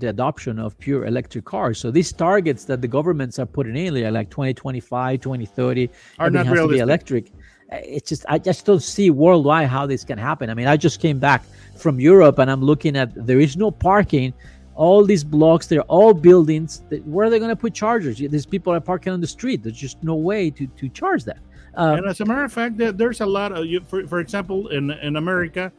the 0.00 0.08
adoption 0.14 0.58
of 0.58 0.76
pure 0.86 1.02
electric 1.06 1.44
cars. 1.54 1.78
So 1.82 1.86
these 1.98 2.10
targets 2.12 2.62
that 2.70 2.80
the 2.84 2.88
governments 2.98 3.38
are 3.38 3.46
putting 3.46 3.76
in, 3.76 3.94
there, 3.94 4.10
like 4.10 4.28
2025, 4.30 5.20
2030, 5.20 5.88
Are 6.18 6.28
not 6.28 6.44
has 6.46 6.58
to 6.58 6.66
be 6.68 6.74
realistic. 6.74 6.82
electric. 6.88 7.24
Uh, 7.72 7.76
It's 7.82 8.08
just 8.08 8.24
I 8.28 8.38
just 8.38 8.64
don't 8.66 8.82
see 8.82 9.10
worldwide 9.10 9.68
how 9.68 9.86
this 9.86 10.04
can 10.04 10.18
happen. 10.18 10.50
I 10.50 10.54
mean, 10.54 10.66
I 10.66 10.76
just 10.76 11.00
came 11.00 11.18
back 11.18 11.44
from 11.76 12.00
Europe, 12.00 12.38
and 12.38 12.50
I'm 12.50 12.62
looking 12.62 12.96
at 12.96 13.08
there 13.26 13.40
is 13.40 13.56
no 13.56 13.70
parking. 13.70 14.32
All 14.74 15.04
these 15.04 15.24
blocks, 15.24 15.66
they're 15.66 15.90
all 15.96 16.12
buildings. 16.12 16.82
That, 16.90 17.06
where 17.06 17.26
are 17.26 17.30
they 17.30 17.38
going 17.38 17.50
to 17.50 17.56
put 17.56 17.72
chargers? 17.74 18.18
These 18.18 18.46
people 18.46 18.72
are 18.74 18.80
parking 18.80 19.12
on 19.12 19.20
the 19.20 19.26
street. 19.26 19.62
There's 19.62 19.78
just 19.78 20.02
no 20.02 20.14
way 20.14 20.50
to 20.50 20.66
to 20.66 20.88
charge 20.90 21.24
that. 21.24 21.38
Uh, 21.76 21.96
and 21.98 22.06
as 22.06 22.20
a 22.20 22.24
matter 22.24 22.44
of 22.44 22.52
fact, 22.52 22.76
there's 22.76 23.20
a 23.20 23.26
lot 23.26 23.52
of 23.52 23.64
you. 23.66 23.80
For, 23.80 24.06
for 24.06 24.20
example, 24.20 24.68
in 24.68 24.90
in 24.90 25.16
America, 25.16 25.72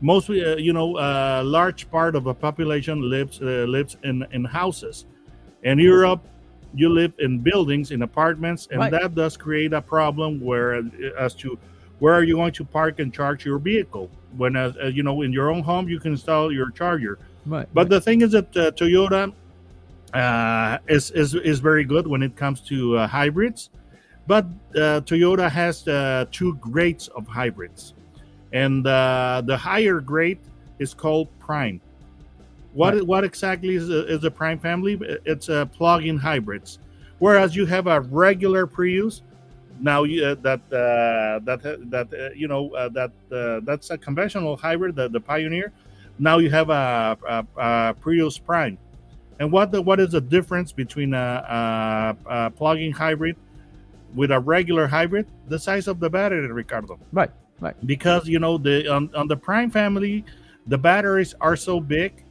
most 0.00 0.30
uh, 0.30 0.56
you 0.56 0.72
know, 0.72 0.96
a 0.98 1.42
large 1.42 1.90
part 1.90 2.16
of 2.16 2.24
the 2.24 2.34
population 2.34 3.08
lives 3.10 3.40
uh, 3.40 3.66
lives 3.68 3.96
in 4.02 4.26
in 4.32 4.44
houses. 4.44 5.06
In 5.62 5.78
Europe, 5.78 6.20
you 6.74 6.88
live 6.88 7.12
in 7.18 7.38
buildings, 7.38 7.90
in 7.90 8.02
apartments, 8.02 8.68
and 8.70 8.80
Right. 8.80 8.90
that 8.92 9.14
does 9.14 9.36
create 9.36 9.72
a 9.72 9.80
problem 9.80 10.40
where 10.40 10.82
as 11.18 11.34
to 11.34 11.58
where 11.98 12.14
are 12.14 12.22
you 12.22 12.36
going 12.36 12.52
to 12.52 12.64
park 12.64 13.00
and 13.00 13.12
charge 13.12 13.44
your 13.44 13.58
vehicle 13.58 14.10
when 14.36 14.54
uh, 14.56 14.72
uh, 14.82 14.86
you 14.86 15.02
know 15.02 15.22
in 15.22 15.32
your 15.32 15.50
own 15.50 15.62
home 15.62 15.88
you 15.88 15.98
can 15.98 16.12
install 16.12 16.52
your 16.52 16.70
charger 16.70 17.18
right. 17.46 17.66
but 17.74 17.88
the 17.88 18.00
thing 18.00 18.20
is 18.20 18.32
that 18.32 18.56
uh, 18.56 18.70
Toyota 18.72 19.32
uh, 20.14 20.78
is, 20.88 21.10
is 21.10 21.34
is 21.34 21.60
very 21.60 21.84
good 21.84 22.06
when 22.06 22.22
it 22.22 22.34
comes 22.36 22.60
to 22.62 22.96
uh, 22.96 23.06
hybrids, 23.06 23.70
but 24.26 24.46
uh, 24.74 25.00
Toyota 25.04 25.50
has 25.50 25.86
uh, 25.86 26.24
two 26.30 26.54
grades 26.56 27.08
of 27.08 27.26
hybrids, 27.26 27.94
and 28.52 28.86
uh, 28.86 29.42
the 29.44 29.56
higher 29.56 30.00
grade 30.00 30.38
is 30.78 30.94
called 30.94 31.28
Prime. 31.38 31.80
What 32.78 32.94
Right. 32.94 33.04
what 33.04 33.24
exactly 33.24 33.74
is 33.74 33.90
a, 33.90 34.06
is 34.06 34.22
a 34.22 34.30
Prime 34.30 34.60
family? 34.60 34.96
It's 35.24 35.48
a 35.48 35.66
plug-in 35.66 36.16
hybrids, 36.16 36.78
whereas 37.18 37.56
you 37.56 37.66
have 37.66 37.88
a 37.88 38.02
regular 38.02 38.68
Prius. 38.68 39.22
Now 39.80 40.04
you, 40.04 40.24
uh, 40.24 40.36
that 40.42 40.60
uh, 40.72 41.40
that 41.42 41.60
that 41.90 42.06
uh, 42.14 42.32
you 42.36 42.46
know 42.46 42.70
uh, 42.76 42.88
that 42.90 43.10
uh, 43.32 43.60
that's 43.64 43.90
a 43.90 43.98
conventional 43.98 44.56
hybrid, 44.56 44.94
the, 44.94 45.08
the 45.08 45.18
Pioneer. 45.18 45.72
Now 46.20 46.38
you 46.38 46.50
have 46.50 46.70
a, 46.70 47.18
a, 47.28 47.46
a 47.56 47.94
Prius 47.94 48.38
Prime, 48.38 48.78
and 49.40 49.50
what 49.50 49.72
the, 49.72 49.82
what 49.82 49.98
is 49.98 50.12
the 50.12 50.20
difference 50.20 50.70
between 50.70 51.14
a, 51.14 52.16
a, 52.28 52.46
a 52.46 52.50
plug-in 52.50 52.92
hybrid 52.92 53.34
with 54.14 54.30
a 54.30 54.38
regular 54.38 54.86
hybrid? 54.86 55.26
The 55.48 55.58
size 55.58 55.88
of 55.88 55.98
the 55.98 56.08
battery, 56.08 56.46
Ricardo. 56.46 56.96
Right. 57.12 57.32
Right. 57.58 57.74
Because 57.86 58.28
you 58.28 58.38
know 58.38 58.56
the 58.56 58.86
on, 58.86 59.10
on 59.16 59.26
the 59.26 59.36
Prime 59.36 59.68
family, 59.68 60.24
the 60.68 60.78
batteries 60.78 61.34
are 61.40 61.56
so 61.56 61.80
big 61.80 62.22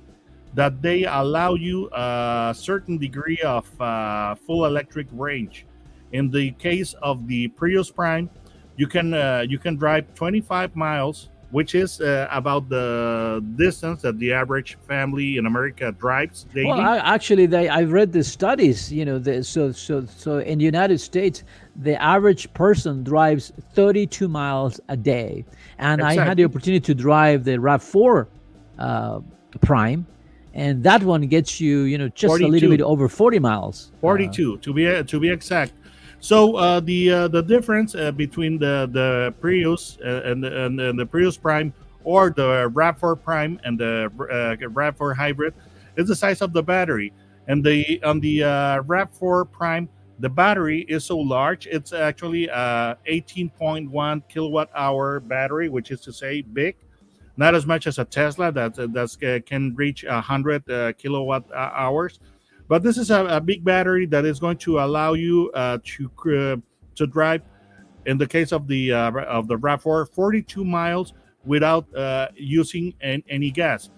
that 0.54 0.82
they 0.82 1.06
allow 1.06 1.54
you 1.54 1.89
a 1.94 2.54
certain 2.58 2.98
degree 2.98 3.39
of 3.46 3.70
uh, 3.82 4.36
full 4.36 4.66
electric 4.66 5.08
range. 5.12 5.66
In 6.12 6.32
the 6.32 6.51
case 6.51 6.94
of 7.01 7.27
the 7.27 7.50
Prius 7.50 7.92
Prime, 7.92 8.30
you 8.77 8.88
can 8.88 9.13
uh, 9.13 9.44
you 9.48 9.58
can 9.58 9.75
drive 9.75 10.13
25 10.16 10.75
miles, 10.75 11.30
which 11.51 11.75
is 11.75 12.00
uh, 12.00 12.27
about 12.32 12.70
the 12.70 13.44
distance 13.56 14.01
that 14.04 14.20
the 14.20 14.32
average 14.32 14.77
family 14.88 15.38
in 15.38 15.46
America 15.46 15.92
drives 15.92 16.46
daily. 16.54 16.68
Well, 16.68 16.80
I, 16.80 16.98
actually, 16.98 17.48
they 17.48 17.68
I've 17.70 17.92
read 17.92 18.13
the 18.13 18.24
studies. 18.24 18.92
You 18.92 19.04
know, 19.04 19.20
the, 19.20 19.44
so 19.44 19.72
so 19.72 20.06
so 20.06 20.39
in 20.39 20.60
the 20.60 20.66
United 20.66 21.00
States, 21.00 21.44
the 21.75 22.01
average 22.01 22.54
person 22.54 23.04
drives 23.04 23.51
32 23.74 24.27
miles 24.27 24.80
a 24.89 24.96
day, 24.96 25.44
and 25.80 26.01
I 26.01 26.13
had 26.13 26.38
the 26.38 26.46
opportunity 26.46 26.80
to 26.82 26.96
drive 26.96 27.44
the 27.44 27.60
Rav 27.60 27.84
Four 27.84 28.30
uh, 28.77 29.20
Prime, 29.62 30.06
and 30.54 30.84
that 30.84 31.04
one 31.04 31.27
gets 31.27 31.60
you, 31.62 31.82
you 31.82 31.98
know, 31.98 32.10
just 32.10 32.42
a 32.42 32.48
little 32.48 32.70
bit 32.70 32.82
over 32.82 33.08
40 33.08 33.39
miles. 33.39 33.92
Uh, 33.96 34.01
42 34.01 34.58
to 34.58 34.74
be 34.74 35.04
to 35.04 35.20
be 35.20 35.30
exact. 35.30 35.74
So 36.20 36.56
uh, 36.56 36.80
the 36.80 37.12
uh, 37.12 37.27
the 37.27 37.42
difference 37.44 37.94
uh, 37.96 38.12
between 38.12 38.58
the 38.58 38.89
the 38.92 39.34
Prius 39.39 39.98
uh, 40.04 40.22
and, 40.25 40.44
the, 40.44 40.66
and 40.66 40.80
and 40.82 41.00
the 41.00 41.06
Prius 41.06 41.38
Prime 41.38 41.74
or 42.04 42.32
the 42.32 42.70
Rav4 42.74 43.22
Prime 43.22 43.60
and 43.63 43.77
the 43.77 44.06
uh, 44.06 44.68
Rav4 44.68 45.16
Hybrid 45.16 45.54
is 45.96 46.08
the 46.08 46.16
size 46.16 46.42
of 46.42 46.54
the 46.54 46.63
battery. 46.63 47.13
And 47.48 47.63
the 47.63 48.01
on 48.04 48.20
the 48.20 48.44
uh, 48.44 48.84
Rav4 48.84 49.51
Prime, 49.51 49.89
the 50.20 50.30
battery 50.30 50.82
is 50.89 51.06
so 51.06 51.18
large. 51.18 51.68
It's 51.68 51.94
actually 51.94 52.48
a 52.48 52.98
18.1 53.08 54.24
kilowatt 54.27 54.70
hour 54.75 55.20
battery, 55.20 55.70
which 55.70 55.92
is 55.92 56.01
to 56.01 56.12
say 56.12 56.42
big. 56.42 56.77
Not 57.38 57.53
as 57.53 57.65
much 57.65 57.88
as 57.88 58.00
a 58.00 58.06
Tesla 58.06 58.51
that 58.51 58.91
that's, 58.94 59.17
uh, 59.22 59.39
can 59.46 59.75
reach 59.75 60.03
100 60.03 60.70
uh, 60.70 60.94
kilowatt 60.94 61.46
uh, 61.51 61.70
hours. 61.74 62.20
But 62.67 62.84
this 62.84 62.98
is 62.98 63.12
a, 63.12 63.25
a 63.27 63.39
big 63.39 63.63
battery 63.63 64.06
that 64.08 64.25
is 64.25 64.39
going 64.39 64.58
to 64.58 64.79
allow 64.79 65.13
you 65.13 65.51
uh, 65.53 65.77
to 65.84 66.12
uh, 66.25 66.56
to 66.96 67.08
drive 67.08 67.41
in 68.06 68.17
the 68.17 68.27
case 68.27 68.51
of 68.51 68.67
the 68.67 68.91
uh, 68.91 69.12
of 69.12 69.48
the 69.48 69.58
rav4 69.58 70.12
42 70.13 70.65
miles 70.65 71.13
without 71.46 71.94
uh, 71.96 72.27
using 72.36 72.94
an, 73.01 73.24
any 73.29 73.51
gas. 73.51 73.89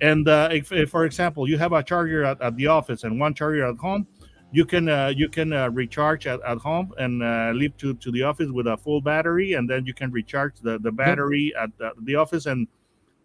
And 0.00 0.26
uh, 0.28 0.48
if, 0.52 0.72
if, 0.72 0.90
for 0.90 1.04
example 1.04 1.48
you 1.48 1.58
have 1.58 1.72
a 1.72 1.82
charger 1.82 2.24
at, 2.24 2.40
at 2.40 2.56
the 2.56 2.66
office 2.66 3.04
and 3.04 3.18
one 3.18 3.34
charger 3.34 3.66
at 3.66 3.76
home 3.76 4.06
you 4.52 4.64
can 4.64 4.88
uh, 4.88 5.12
you 5.14 5.28
can 5.28 5.52
uh, 5.52 5.70
recharge 5.70 6.26
at, 6.26 6.40
at 6.42 6.58
home 6.58 6.92
and 6.98 7.22
uh, 7.22 7.52
leave 7.54 7.76
to, 7.78 7.94
to 7.94 8.10
the 8.10 8.22
office 8.22 8.50
with 8.50 8.66
a 8.66 8.76
full 8.76 9.00
battery 9.00 9.54
and 9.54 9.68
then 9.68 9.86
you 9.86 9.94
can 9.94 10.10
recharge 10.10 10.54
the, 10.60 10.78
the 10.80 10.90
battery 10.90 11.52
at 11.60 11.70
the, 11.78 11.92
the 12.02 12.14
office 12.14 12.46
and 12.46 12.66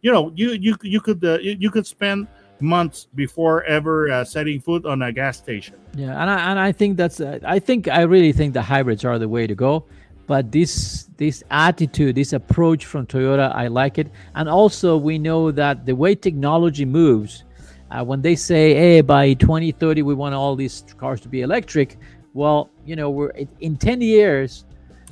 you 0.01 0.11
know 0.11 0.31
you 0.35 0.51
you, 0.51 0.75
you 0.81 1.01
could 1.01 1.23
uh, 1.23 1.39
you, 1.39 1.69
could 1.69 1.85
spend 1.85 2.27
months 2.59 3.07
before 3.15 3.63
ever 3.63 4.09
uh, 4.09 4.23
setting 4.23 4.59
foot 4.59 4.85
on 4.85 5.01
a 5.01 5.11
gas 5.11 5.37
station. 5.37 5.75
Yeah, 5.95 6.19
and 6.21 6.29
I 6.29 6.51
and 6.51 6.59
I 6.59 6.71
think 6.71 6.97
that's 6.97 7.19
uh, 7.19 7.39
I 7.45 7.59
think 7.59 7.87
I 7.87 8.01
really 8.01 8.31
think 8.31 8.53
the 8.53 8.61
hybrids 8.61 9.05
are 9.05 9.19
the 9.19 9.29
way 9.29 9.47
to 9.47 9.55
go. 9.55 9.85
But 10.27 10.51
this 10.51 11.09
this 11.17 11.43
attitude, 11.49 12.15
this 12.15 12.33
approach 12.33 12.85
from 12.85 13.07
Toyota, 13.07 13.53
I 13.55 13.67
like 13.67 13.97
it. 13.97 14.07
And 14.35 14.49
also, 14.49 14.97
we 14.97 15.17
know 15.17 15.51
that 15.51 15.85
the 15.85 15.95
way 15.95 16.15
technology 16.15 16.83
moves, 16.83 17.45
uh, 17.91 18.03
when 18.03 18.21
they 18.21 18.35
say, 18.35 18.73
"Hey, 18.73 19.01
by 19.01 19.33
2030 19.33 20.01
we 20.01 20.13
want 20.13 20.35
all 20.35 20.55
these 20.55 20.83
cars 20.97 21.21
to 21.21 21.29
be 21.29 21.41
electric," 21.41 21.97
well, 22.33 22.69
you 22.85 22.95
know, 22.95 23.09
we're 23.09 23.31
in 23.61 23.77
10 23.77 24.01
years. 24.01 24.65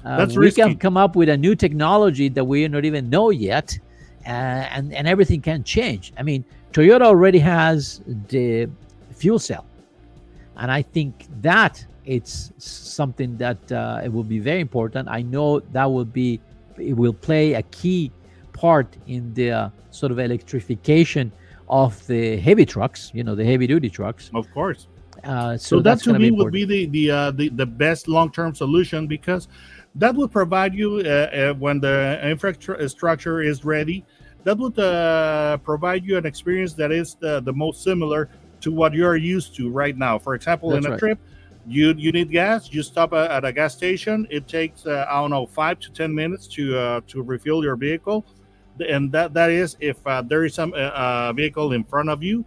Uh, 0.03 0.17
That's 0.17 0.37
we 0.37 0.51
can 0.51 0.77
come 0.77 0.97
up 0.97 1.15
with 1.15 1.29
a 1.29 1.37
new 1.37 1.55
technology 1.55 2.29
that 2.29 2.43
we 2.43 2.67
don't 2.67 2.85
even 2.85 3.09
know 3.09 3.31
yet, 3.31 3.79
and 4.25 4.93
and 4.93 5.07
everything 5.07 5.41
can 5.41 5.63
change. 5.63 6.13
I 6.17 6.23
mean, 6.23 6.43
Toyota 6.73 7.03
already 7.03 7.39
has 7.39 8.01
the 8.27 8.69
fuel 9.11 9.39
cell 9.39 9.65
and 10.57 10.71
I 10.71 10.81
think 10.81 11.27
that 11.41 11.85
it's 12.05 12.51
something 12.57 13.35
that 13.37 13.71
uh, 13.71 14.01
it 14.03 14.11
will 14.11 14.23
be 14.23 14.39
very 14.39 14.61
important. 14.61 15.07
I 15.09 15.21
know 15.21 15.59
that 15.59 15.85
will 15.85 16.05
be 16.05 16.39
it 16.77 16.93
will 16.93 17.13
play 17.13 17.53
a 17.53 17.63
key 17.63 18.11
part 18.53 18.87
in 19.07 19.33
the 19.33 19.51
uh, 19.51 19.69
sort 19.91 20.11
of 20.11 20.19
electrification 20.19 21.31
of 21.69 22.05
the 22.07 22.37
heavy 22.37 22.65
trucks, 22.65 23.11
you 23.13 23.23
know, 23.23 23.33
the 23.33 23.45
heavy 23.45 23.65
duty 23.67 23.89
trucks. 23.89 24.29
Of 24.33 24.51
course. 24.53 24.87
Uh, 25.23 25.57
so 25.57 25.77
So, 25.77 25.81
that 25.81 25.99
to 26.01 26.13
me 26.13 26.29
be 26.29 26.31
would 26.31 26.51
be 26.51 26.65
the 26.65 26.85
the 26.85 27.11
uh, 27.11 27.31
the, 27.31 27.49
the 27.49 27.65
best 27.65 28.07
long 28.07 28.31
term 28.31 28.53
solution 28.53 29.07
because 29.07 29.47
that 29.95 30.13
would 30.15 30.31
provide 30.31 30.73
you 30.75 30.97
uh, 30.97 31.09
uh, 31.09 31.53
when 31.53 31.79
the 31.79 32.19
infrastructure 32.23 33.41
is 33.41 33.65
ready. 33.65 34.05
That 34.45 34.57
would 34.57 34.79
uh, 34.79 35.57
provide 35.57 36.05
you 36.05 36.17
an 36.17 36.25
experience 36.25 36.73
that 36.75 36.91
is 36.91 37.15
the, 37.15 37.41
the 37.41 37.51
most 37.51 37.83
similar 37.83 38.29
to 38.61 38.71
what 38.71 38.93
you're 38.93 39.17
used 39.17 39.55
to 39.57 39.69
right 39.69 39.97
now. 39.97 40.17
For 40.17 40.35
example, 40.35 40.69
That's 40.69 40.85
in 40.85 40.91
a 40.91 40.93
right. 40.93 40.99
trip, 40.99 41.19
you 41.67 41.93
you 41.97 42.11
need 42.13 42.31
gas. 42.31 42.71
You 42.71 42.83
stop 42.83 43.11
a, 43.11 43.29
at 43.29 43.43
a 43.43 43.51
gas 43.51 43.73
station. 43.75 44.27
It 44.29 44.47
takes 44.47 44.85
uh, 44.85 45.05
I 45.09 45.15
don't 45.19 45.31
know 45.31 45.47
five 45.47 45.79
to 45.81 45.91
ten 45.91 46.15
minutes 46.15 46.47
to 46.55 46.77
uh, 46.77 47.01
to 47.07 47.23
refill 47.23 47.63
your 47.63 47.75
vehicle, 47.75 48.23
and 48.87 49.11
that 49.11 49.33
that 49.33 49.49
is 49.49 49.75
if 49.81 49.97
uh, 50.07 50.21
there 50.21 50.45
is 50.45 50.53
some 50.53 50.73
uh, 50.73 50.77
uh, 50.77 51.33
vehicle 51.33 51.73
in 51.73 51.83
front 51.83 52.09
of 52.09 52.23
you 52.23 52.45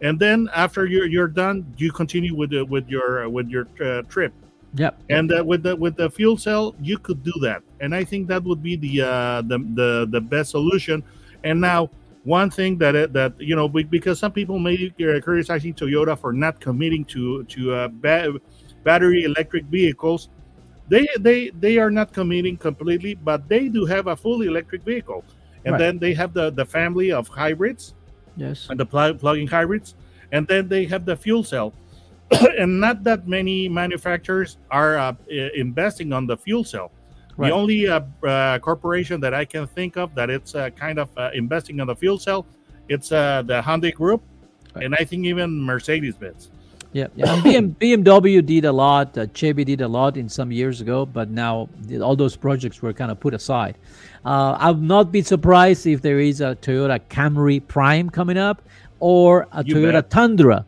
and 0.00 0.18
then 0.18 0.48
after 0.54 0.86
you're, 0.86 1.06
you're 1.06 1.28
done 1.28 1.72
you 1.76 1.92
continue 1.92 2.34
with 2.34 2.50
the, 2.50 2.64
with 2.64 2.88
your 2.88 3.28
with 3.28 3.48
your 3.48 3.68
uh, 3.82 4.02
trip 4.02 4.32
Yep. 4.74 5.02
and 5.10 5.32
uh, 5.32 5.42
with 5.44 5.64
the 5.64 5.74
with 5.74 5.96
the 5.96 6.08
fuel 6.08 6.36
cell 6.36 6.76
you 6.80 6.96
could 6.96 7.24
do 7.24 7.32
that 7.42 7.62
and 7.80 7.92
i 7.92 8.04
think 8.04 8.28
that 8.28 8.44
would 8.44 8.62
be 8.62 8.76
the 8.76 9.02
uh, 9.02 9.42
the, 9.42 9.58
the 9.74 10.08
the 10.10 10.20
best 10.20 10.52
solution 10.52 11.02
and 11.44 11.60
now 11.60 11.88
one 12.24 12.50
thing 12.50 12.76
that 12.78 13.12
that 13.12 13.32
you 13.40 13.56
know 13.56 13.68
because 13.68 14.18
some 14.18 14.32
people 14.32 14.58
may 14.58 14.76
be 14.76 15.20
criticizing 15.20 15.72
toyota 15.74 16.18
for 16.18 16.32
not 16.32 16.60
committing 16.60 17.04
to 17.04 17.44
to 17.44 17.72
uh, 17.72 17.88
ba- 17.88 18.34
battery 18.84 19.24
electric 19.24 19.64
vehicles 19.66 20.28
they 20.88 21.06
they 21.20 21.48
they 21.60 21.78
are 21.78 21.90
not 21.90 22.12
committing 22.12 22.56
completely 22.56 23.14
but 23.14 23.48
they 23.48 23.68
do 23.68 23.86
have 23.86 24.06
a 24.06 24.16
fully 24.16 24.46
electric 24.46 24.82
vehicle 24.82 25.24
and 25.64 25.72
Right. 25.72 25.78
then 25.78 25.98
they 25.98 26.12
have 26.14 26.32
the 26.34 26.50
the 26.50 26.64
family 26.64 27.12
of 27.12 27.28
hybrids 27.28 27.94
Yes. 28.36 28.68
and 28.70 28.78
the 28.80 28.86
plug 28.86 29.18
plug-in 29.18 29.46
hybrids, 29.46 29.94
and 30.32 30.46
then 30.46 30.68
they 30.68 30.86
have 30.86 31.04
the 31.04 31.16
fuel 31.16 31.42
cell. 31.44 31.74
and 32.58 32.80
not 32.80 33.02
that 33.04 33.26
many 33.28 33.68
manufacturers 33.68 34.56
are 34.70 34.96
uh, 34.96 35.12
investing 35.54 36.12
on 36.14 36.26
the 36.26 36.36
fuel 36.36 36.64
cell. 36.64 36.90
Right. 37.40 37.48
The 37.48 37.54
only 37.54 37.88
uh, 37.88 38.00
uh, 38.22 38.58
corporation 38.58 39.18
that 39.22 39.32
I 39.32 39.44
can 39.46 39.66
think 39.66 39.96
of 39.96 40.14
that 40.14 40.28
it's 40.28 40.54
uh, 40.54 40.68
kind 40.70 40.98
of 40.98 41.08
uh, 41.16 41.30
investing 41.32 41.80
on 41.80 41.86
the 41.86 41.96
fuel 41.96 42.18
cell, 42.18 42.44
it's 42.88 43.12
uh, 43.12 43.42
the 43.46 43.62
Hyundai 43.62 43.94
Group, 43.94 44.22
Right. 44.74 44.84
and 44.84 44.94
I 44.94 45.04
think 45.04 45.24
even 45.24 45.60
Mercedes 45.62 46.16
Benz. 46.16 46.50
Yeah, 46.92 47.06
yeah. 47.16 47.40
BM, 47.40 47.74
BMW 47.80 48.44
did 48.44 48.64
a 48.66 48.72
lot. 48.72 49.16
Uh, 49.16 49.26
Chevy 49.32 49.64
did 49.64 49.80
a 49.80 49.88
lot 49.88 50.16
in 50.18 50.28
some 50.28 50.52
years 50.52 50.80
ago, 50.80 51.06
but 51.06 51.30
now 51.30 51.68
all 52.02 52.14
those 52.14 52.36
projects 52.36 52.82
were 52.82 52.92
kind 52.92 53.10
of 53.10 53.18
put 53.18 53.32
aside. 53.32 53.76
Uh, 54.24 54.56
I'll 54.60 54.74
not 54.74 55.10
be 55.10 55.22
surprised 55.22 55.86
if 55.86 56.02
there 56.02 56.20
is 56.20 56.40
a 56.42 56.56
Toyota 56.56 57.00
Camry 57.08 57.66
Prime 57.66 58.10
coming 58.10 58.36
up, 58.36 58.60
or 58.98 59.46
a 59.52 59.64
You 59.64 59.76
Toyota 59.76 59.92
bet. 60.02 60.10
Tundra, 60.10 60.66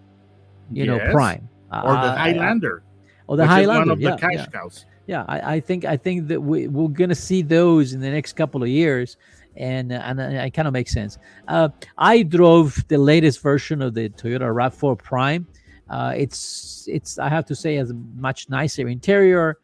you 0.72 0.86
know, 0.86 0.98
Prime, 1.10 1.48
Or 1.70 1.82
the 1.82 2.10
Uh, 2.12 2.16
Highlander, 2.16 2.82
or 3.26 3.36
the 3.36 3.46
Highlander. 3.46 3.82
is 3.82 3.88
one 3.88 3.90
of 3.90 4.00
yeah, 4.00 4.10
the 4.12 4.16
cash 4.16 4.32
yeah. 4.36 4.46
cows. 4.46 4.86
Yeah 5.06 5.24
I, 5.28 5.56
I 5.56 5.60
think 5.60 5.84
i 5.84 5.96
think 5.96 6.28
that 6.28 6.40
we, 6.40 6.68
we're 6.68 6.88
gonna 6.88 7.14
see 7.14 7.42
those 7.42 7.92
in 7.92 8.00
the 8.00 8.10
next 8.10 8.34
couple 8.34 8.62
of 8.62 8.68
years 8.68 9.16
and 9.56 9.92
and 9.92 10.20
it 10.20 10.54
kind 10.54 10.68
of 10.68 10.72
makes 10.72 10.92
sense 10.92 11.18
uh, 11.48 11.68
i 11.98 12.22
drove 12.22 12.76
the 12.88 12.98
latest 12.98 13.42
version 13.42 13.82
of 13.82 13.94
the 13.94 14.08
toyota 14.10 14.52
rav4 14.52 14.98
prime 14.98 15.46
uh, 15.90 16.14
it's 16.16 16.86
it's 16.90 17.18
i 17.18 17.28
have 17.28 17.44
to 17.44 17.54
say 17.54 17.74
has 17.74 17.90
a 17.90 17.94
much 18.16 18.48
nicer 18.48 18.88
interior 18.88 19.58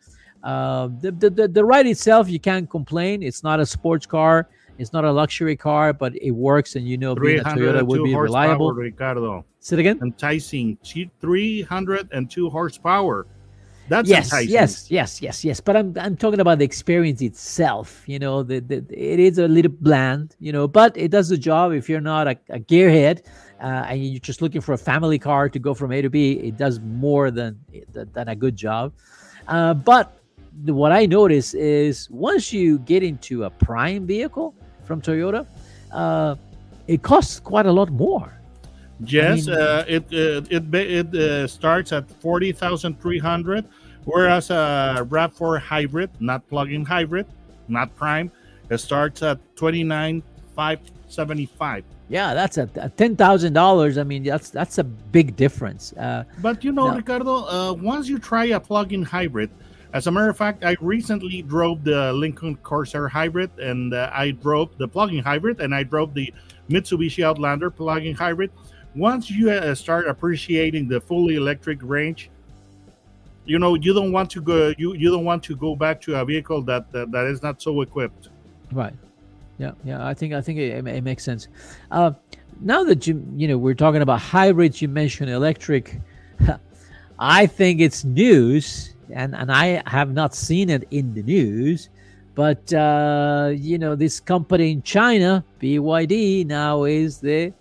uh, 0.45 0.89
the, 1.01 1.11
the, 1.11 1.31
the, 1.31 1.49
the 1.49 1.65
ride 1.65 1.87
itself 1.87 2.29
you 2.29 2.39
can't 2.39 2.69
complain 2.71 3.23
it's 3.23 3.43
not 3.43 3.61
a 3.61 3.67
sports 3.67 4.07
car 4.07 4.49
it's 4.79 4.93
not 4.93 5.05
a 5.05 5.11
luxury 5.11 5.57
car 5.57 5.93
but 5.93 6.15
it 6.17 6.31
works 6.31 6.77
and 6.77 6.87
you 6.87 6.97
know 6.97 7.15
being 7.15 7.41
a 7.41 7.45
toyota 7.45 7.83
would 7.83 8.05
be 8.05 8.15
reliable 8.15 8.73
Ricardo. 8.73 9.45
say 9.61 9.77
it 9.77 9.81
again 9.81 9.99
Enticing. 10.03 10.79
302 11.21 12.51
horsepower. 12.51 13.27
That's 13.89 14.09
yes, 14.09 14.27
enticing. 14.27 14.51
yes, 14.51 14.91
yes, 14.91 15.23
yes, 15.23 15.45
yes. 15.45 15.61
But 15.61 15.77
I'm 15.77 15.95
I'm 15.99 16.17
talking 16.17 16.41
about 16.41 16.59
the 16.59 16.65
experience 16.65 17.23
itself. 17.23 18.03
You 18.07 18.19
know, 18.19 18.43
the, 18.43 18.61
the 18.61 18.85
it 18.91 19.19
is 19.19 19.39
a 19.39 19.49
little 19.49 19.73
bland. 19.73 20.37
You 20.39 20.53
know, 20.53 20.69
but 20.69 20.97
it 20.97 21.11
does 21.11 21.29
the 21.29 21.39
job. 21.39 21.73
If 21.73 21.89
you're 21.89 22.01
not 22.01 22.29
a, 22.29 22.37
a 22.51 22.61
gearhead 22.61 23.25
uh, 23.61 23.87
and 23.89 24.05
you're 24.05 24.21
just 24.21 24.43
looking 24.43 24.61
for 24.61 24.75
a 24.75 24.79
family 24.79 25.19
car 25.19 25.49
to 25.49 25.59
go 25.59 25.75
from 25.75 25.93
A 25.93 26.03
to 26.03 26.11
B, 26.11 26.33
it 26.33 26.57
does 26.57 26.81
more 26.81 27.31
than 27.31 27.59
than 27.93 28.29
a 28.29 28.37
good 28.37 28.57
job. 28.57 28.93
Uh, 29.47 29.75
but 29.75 30.19
what 30.65 30.93
I 30.93 31.07
notice 31.07 31.55
is 31.55 32.11
once 32.11 32.53
you 32.53 32.79
get 32.81 33.03
into 33.03 33.45
a 33.45 33.51
prime 33.51 34.07
vehicle 34.07 34.55
from 34.85 35.01
Toyota, 35.01 35.47
uh, 35.93 36.35
it 36.87 37.03
costs 37.03 37.41
quite 37.41 37.67
a 37.67 37.73
lot 37.73 37.91
more. 37.91 38.35
Yes, 39.05 39.47
mean- 39.47 39.57
uh, 39.57 39.85
it 39.87 40.05
uh, 40.13 40.43
it 40.51 40.71
ba- 40.71 40.93
it 41.01 41.15
uh, 41.15 41.47
starts 41.47 41.93
at 41.93 42.11
forty 42.21 42.53
thousand 42.53 43.01
three 43.01 43.19
hundred, 43.19 43.65
whereas 44.05 44.51
a 44.51 45.07
Rav 45.09 45.33
Four 45.33 45.59
hybrid, 45.59 46.11
not 46.21 46.49
plug-in 46.49 46.85
hybrid, 46.85 47.27
not 47.69 47.95
prime, 47.95 48.31
it 48.71 48.79
starts 48.79 49.23
at 49.23 49.39
twenty 49.57 49.85
nine 49.85 50.23
five 50.57 50.81
seventy 51.09 51.47
five. 51.47 51.85
Yeah, 52.09 52.35
that's 52.35 52.59
a, 52.59 52.69
a 52.77 52.89
ten 52.89 53.15
thousand 53.15 53.53
dollars. 53.53 53.99
I 53.99 54.03
mean, 54.03 54.25
that's 54.25 54.51
that's 54.51 54.79
a 54.79 54.85
big 54.85 55.37
difference. 55.37 55.93
Uh, 55.93 56.25
But 56.43 56.65
you 56.65 56.73
know, 56.73 56.89
No. 56.89 56.97
Ricardo, 56.97 57.45
uh, 57.47 57.73
once 57.75 58.09
you 58.09 58.19
try 58.19 58.47
a 58.47 58.59
plug-in 58.59 59.05
hybrid, 59.05 59.51
as 59.93 60.07
a 60.09 60.11
matter 60.11 60.29
of 60.31 60.37
fact, 60.37 60.65
I 60.65 60.75
recently 60.81 61.43
drove 61.43 61.85
the 61.85 62.13
Lincoln 62.13 62.57
Corsair 62.57 63.07
hybrid, 63.09 63.51
and 63.59 63.95
uh, 63.95 64.11
I 64.13 64.33
drove 64.33 64.77
the 64.79 64.89
plug-in 64.89 65.23
hybrid, 65.23 65.61
and 65.61 65.73
I 65.75 65.83
drove 65.85 66.15
the 66.15 66.33
Mitsubishi 66.69 67.23
Outlander 67.25 67.71
plug-in 67.71 68.15
hybrid. 68.17 68.51
Once 68.99 69.31
you 69.31 69.51
uh, 69.51 69.75
start 69.75 70.09
appreciating 70.09 70.89
the 70.89 71.01
fully 71.01 71.37
electric 71.37 71.79
range, 71.83 72.31
you 73.45 73.59
know 73.59 73.75
you 73.75 73.95
don't 73.95 74.11
want 74.11 74.29
to 74.29 74.41
go 74.41 74.75
you 74.77 74.95
you 74.95 75.09
don't 75.11 75.25
want 75.25 75.43
to 75.43 75.55
go 75.55 75.77
back 75.77 76.01
to 76.01 76.17
a 76.17 76.25
vehicle 76.25 76.61
that 76.63 76.91
that, 76.93 77.11
that 77.13 77.27
is 77.27 77.41
not 77.43 77.63
so 77.63 77.81
equipped. 77.81 78.29
Right. 78.73 78.95
Yeah, 79.59 79.73
yeah. 79.85 80.05
I 80.05 80.15
think 80.15 80.35
I 80.35 80.41
think 80.41 80.59
it, 80.59 80.87
it 80.87 81.05
makes 81.05 81.23
sense. 81.23 81.47
Uh, 81.93 82.13
now 82.61 82.83
that 82.85 83.07
you 83.07 83.25
you 83.37 83.47
know 83.47 83.57
we're 83.57 83.75
talking 83.75 84.03
about 84.03 84.21
hybrids, 84.21 84.83
you 84.83 84.89
mentioned 84.89 85.31
electric. 85.31 86.01
I 87.21 87.47
think 87.47 87.81
it's 87.81 88.05
news, 88.05 88.95
and 89.13 89.35
and 89.35 89.51
I 89.51 89.83
have 89.87 90.13
not 90.13 90.35
seen 90.35 90.71
it 90.71 90.89
in 90.91 91.15
the 91.15 91.23
news, 91.23 91.89
but 92.35 92.73
uh, 92.73 93.53
you 93.55 93.79
know 93.79 93.95
this 93.95 94.19
company 94.19 94.73
in 94.73 94.83
China, 94.83 95.45
BYD, 95.61 96.47
now 96.47 96.83
is 96.83 97.19
the 97.19 97.53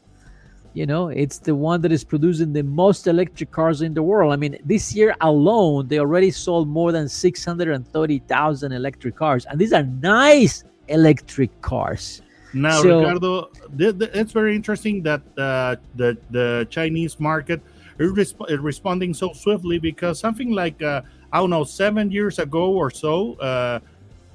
you 0.78 0.86
know 0.86 1.08
it's 1.24 1.40
the 1.40 1.56
one 1.56 1.82
that 1.82 1.92
is 1.92 2.04
producing 2.04 2.54
the 2.54 2.62
most 2.84 3.08
electric 3.08 3.50
cars 3.52 3.82
in 3.82 3.94
the 3.96 4.04
world. 4.04 4.32
I 4.32 4.36
mean 4.44 4.54
this 4.64 4.86
year 4.96 5.16
alone 5.22 5.88
they 5.88 6.00
already 6.00 6.30
sold 6.30 6.68
more 6.68 6.92
than 6.92 7.10
630000 7.10 8.72
electric 8.72 9.16
cars 9.16 9.46
and 9.50 9.58
these 9.60 9.74
are 9.74 9.84
nice 9.84 10.64
electric 10.88 11.52
cars. 11.62 12.22
Now, 12.54 12.82
So- 12.82 13.00
Ricardo, 13.00 13.50
th- 13.78 13.98
th- 14.00 14.12
it's 14.14 14.32
very 14.32 14.56
interesting 14.56 14.96
that 15.10 15.22
uh, 15.38 15.76
the 15.96 16.10
the 16.38 16.68
Chinese 16.70 17.20
market 17.20 17.60
is 18.00 18.12
resp- 18.12 18.50
responding 18.72 19.14
so 19.14 19.34
swiftly 19.34 19.80
because 19.80 20.20
something 20.20 20.52
like 20.62 20.78
uh, 20.82 21.02
I 21.34 21.38
don't 21.40 21.50
know 21.50 21.66
seven 21.66 22.06
years 22.18 22.38
ago 22.40 22.66
or 22.82 22.90
so, 22.92 23.34
uh, 23.50 23.80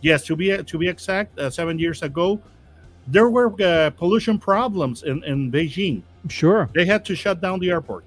yes, 0.02 0.26
to 0.28 0.34
be 0.36 0.48
to 0.70 0.76
be 0.82 0.88
exact, 0.88 1.30
uh, 1.38 1.48
seven 1.50 1.78
years 1.78 2.02
ago, 2.02 2.38
there 3.06 3.28
were 3.28 3.52
uh, 3.62 3.90
pollution 3.90 4.38
problems 4.38 5.02
in 5.02 5.22
in 5.24 5.50
Beijing. 5.50 6.02
sure 6.28 6.68
They 6.74 6.86
had 6.86 7.04
to 7.06 7.14
shut 7.14 7.40
down 7.40 7.58
the 7.60 7.70
airport, 7.70 8.04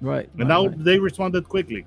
right 0.00 0.28
and 0.32 0.40
right, 0.40 0.48
now 0.48 0.66
right. 0.66 0.84
they 0.84 0.98
responded 0.98 1.48
quickly. 1.48 1.86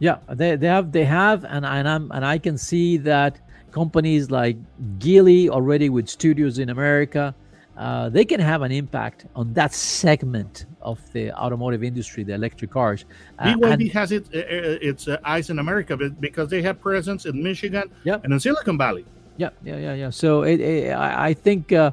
Yeah, 0.00 0.18
they, 0.28 0.56
they 0.56 0.66
have 0.66 0.92
they 0.92 1.04
have 1.04 1.44
and, 1.44 1.64
and 1.64 1.88
I'm 1.88 2.10
and 2.10 2.24
I 2.24 2.38
can 2.38 2.58
see 2.58 2.96
that 2.98 3.38
companies 3.70 4.30
like 4.30 4.56
Geely 4.98 5.48
already 5.48 5.88
with 5.88 6.08
studios 6.08 6.58
in 6.58 6.68
America, 6.70 7.34
uh, 7.76 8.08
they 8.08 8.24
can 8.24 8.40
have 8.40 8.62
an 8.62 8.70
impact 8.70 9.26
on 9.34 9.52
that 9.54 9.72
segment 9.74 10.66
of 10.80 11.00
the 11.12 11.32
automotive 11.32 11.82
industry, 11.82 12.22
the 12.22 12.34
electric 12.34 12.70
cars. 12.70 13.04
Uh, 13.38 13.54
BYD 13.54 13.90
has 13.92 14.12
it, 14.12 14.26
uh, 14.32 14.38
uh, 14.38 14.78
its 14.90 15.08
uh, 15.08 15.18
eyes 15.24 15.50
in 15.50 15.58
America 15.58 15.96
because 15.96 16.48
they 16.48 16.62
have 16.62 16.80
presence 16.80 17.26
in 17.26 17.42
Michigan 17.42 17.90
Yep. 18.04 18.24
and 18.24 18.32
in 18.32 18.38
Silicon 18.38 18.78
Valley. 18.78 19.04
Yeah, 19.36 19.50
yeah, 19.64 19.78
yeah, 19.78 19.94
yeah. 19.94 20.10
So 20.10 20.42
it, 20.42 20.60
it, 20.60 20.90
I, 20.92 21.28
I 21.28 21.34
think 21.34 21.72
uh, 21.72 21.90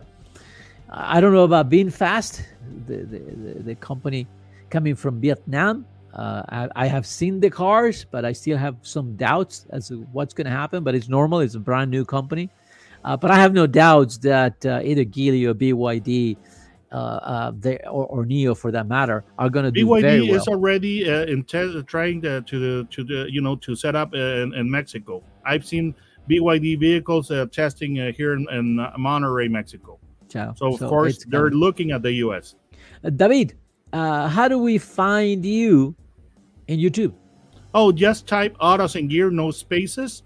I 0.90 1.20
don't 1.22 1.34
know 1.34 1.44
about 1.44 1.70
VinFast. 1.70 2.42
The, 2.88 2.98
the 2.98 3.20
the 3.20 3.64
the 3.64 3.76
company 3.76 4.28
coming 4.70 4.96
from 4.96 5.20
Vietnam. 5.20 5.86
Uh, 6.14 6.44
I, 6.50 6.70
I 6.76 6.88
have 6.88 7.06
seen 7.06 7.40
the 7.40 7.50
cars, 7.50 8.06
but 8.10 8.26
I 8.26 8.34
still 8.34 8.58
have 8.58 8.76
some 8.82 9.16
doubts 9.16 9.66
as 9.70 9.88
to 9.88 10.02
what's 10.12 10.34
going 10.34 10.46
to 10.46 10.52
happen. 10.52 10.84
But 10.84 10.94
it's 10.94 11.10
normal; 11.10 11.40
it's 11.40 11.56
a 11.56 11.60
brand 11.60 11.90
new 11.90 12.06
company. 12.06 12.50
Uh, 13.04 13.18
but 13.18 13.32
I 13.32 13.38
have 13.38 13.54
no 13.54 13.66
doubts 13.66 14.18
that 14.20 14.64
uh, 14.66 14.82
either 14.84 15.04
Geely 15.04 15.48
or 15.48 15.56
BYD, 15.56 16.38
uh, 16.92 16.96
uh, 16.96 17.52
they, 17.58 17.78
or, 17.78 18.06
or 18.06 18.26
NIO 18.26 18.56
for 18.56 18.72
that 18.72 18.88
matter, 18.88 19.24
are 19.40 19.50
going 19.50 19.66
to 19.66 19.72
do 19.72 19.88
very 20.00 20.20
BYD 20.20 20.30
well. 20.30 20.42
is 20.42 20.48
already 20.48 21.10
uh, 21.10 21.26
in 21.26 21.44
te- 21.44 21.82
trying 21.84 22.22
to, 22.22 22.42
to 22.42 22.60
the 22.60 22.88
to 22.92 23.04
the 23.04 23.28
you 23.32 23.42
know 23.42 23.56
to 23.56 23.76
set 23.76 23.96
up 23.96 24.14
uh, 24.14 24.18
in, 24.18 24.54
in 24.54 24.70
Mexico. 24.70 25.24
I've 25.46 25.66
seen 25.66 25.96
BYD 26.30 26.80
vehicles 26.80 27.32
uh, 27.32 27.46
testing 27.52 28.00
uh, 28.00 28.12
here 28.12 28.34
in, 28.34 28.48
in 28.52 28.80
uh, 28.80 28.94
Monterrey, 28.98 29.50
Mexico. 29.50 30.00
Ciao. 30.30 30.54
So 30.54 30.74
of 30.74 30.80
course 30.80 31.26
they're 31.26 31.50
coming. 31.50 31.60
looking 31.60 31.92
at 31.92 32.02
the 32.02 32.14
U.S. 32.14 32.56
Uh, 33.04 33.10
David, 33.10 33.58
uh, 33.92 34.28
how 34.28 34.48
do 34.48 34.58
we 34.58 34.78
find 34.78 35.46
you 35.46 35.96
in 36.68 36.80
YouTube? 36.80 37.14
Oh, 37.74 37.92
just 37.92 38.28
type 38.28 38.56
autos 38.60 38.96
and 38.96 39.10
gear, 39.10 39.30
no 39.30 39.52
spaces, 39.52 40.24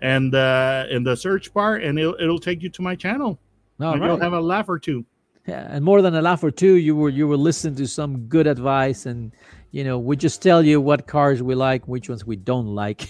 and 0.00 0.34
uh, 0.34 0.86
in 0.90 1.04
the 1.04 1.16
search 1.16 1.52
bar, 1.52 1.76
and 1.76 1.98
it'll, 1.98 2.14
it'll 2.20 2.38
take 2.38 2.62
you 2.62 2.68
to 2.70 2.82
my 2.82 2.94
channel. 2.94 3.38
All 3.80 3.98
right. 3.98 4.06
You'll 4.06 4.20
have 4.20 4.32
a 4.32 4.40
laugh 4.40 4.68
or 4.68 4.78
two. 4.78 5.04
Yeah, 5.46 5.66
and 5.70 5.84
more 5.84 6.02
than 6.02 6.14
a 6.14 6.22
laugh 6.22 6.44
or 6.44 6.50
two, 6.50 6.74
you 6.74 6.94
will 6.94 7.10
you 7.10 7.26
will 7.26 7.38
listen 7.38 7.74
to 7.76 7.86
some 7.86 8.26
good 8.26 8.46
advice, 8.46 9.06
and 9.06 9.32
you 9.72 9.84
know 9.84 9.98
we 9.98 10.16
just 10.16 10.42
tell 10.42 10.64
you 10.64 10.80
what 10.80 11.06
cars 11.06 11.42
we 11.42 11.54
like, 11.54 11.86
which 11.86 12.08
ones 12.08 12.26
we 12.26 12.36
don't 12.36 12.74
like, 12.74 13.08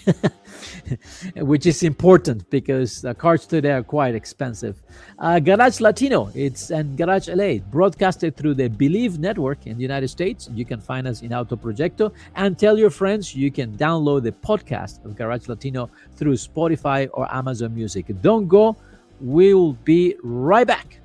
which 1.35 1.65
is 1.65 1.83
important 1.83 2.47
because 2.49 3.03
uh, 3.03 3.13
cars 3.13 3.45
today 3.45 3.71
are 3.71 3.83
quite 3.83 4.13
expensive. 4.13 4.81
Uh, 5.17 5.39
Garage 5.39 5.79
Latino, 5.79 6.29
it's 6.35 6.69
and 6.69 6.97
Garage 6.97 7.29
LA, 7.29 7.57
broadcasted 7.71 8.35
through 8.35 8.53
the 8.53 8.69
Bleav 8.69 9.17
Network 9.17 9.65
in 9.65 9.75
the 9.77 9.81
United 9.81 10.09
States. 10.09 10.49
You 10.53 10.65
can 10.65 10.79
find 10.79 11.07
us 11.07 11.21
in 11.21 11.33
Auto 11.33 11.55
Projecto, 11.55 12.11
and 12.35 12.57
tell 12.57 12.77
your 12.77 12.91
friends 12.91 13.35
you 13.35 13.51
can 13.51 13.75
download 13.77 14.23
the 14.23 14.31
podcast 14.31 15.03
of 15.05 15.15
Garage 15.15 15.47
Latino 15.47 15.89
through 16.15 16.33
Spotify 16.33 17.09
or 17.13 17.31
Amazon 17.33 17.73
Music. 17.73 18.05
Don't 18.21 18.47
go. 18.47 18.75
We'll 19.19 19.73
be 19.83 20.15
right 20.23 20.67
back. 20.67 20.99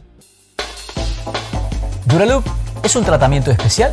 Duraloop 2.07 2.45
es 2.85 2.95
un 2.95 3.05
tratamiento 3.05 3.51
especial 3.51 3.93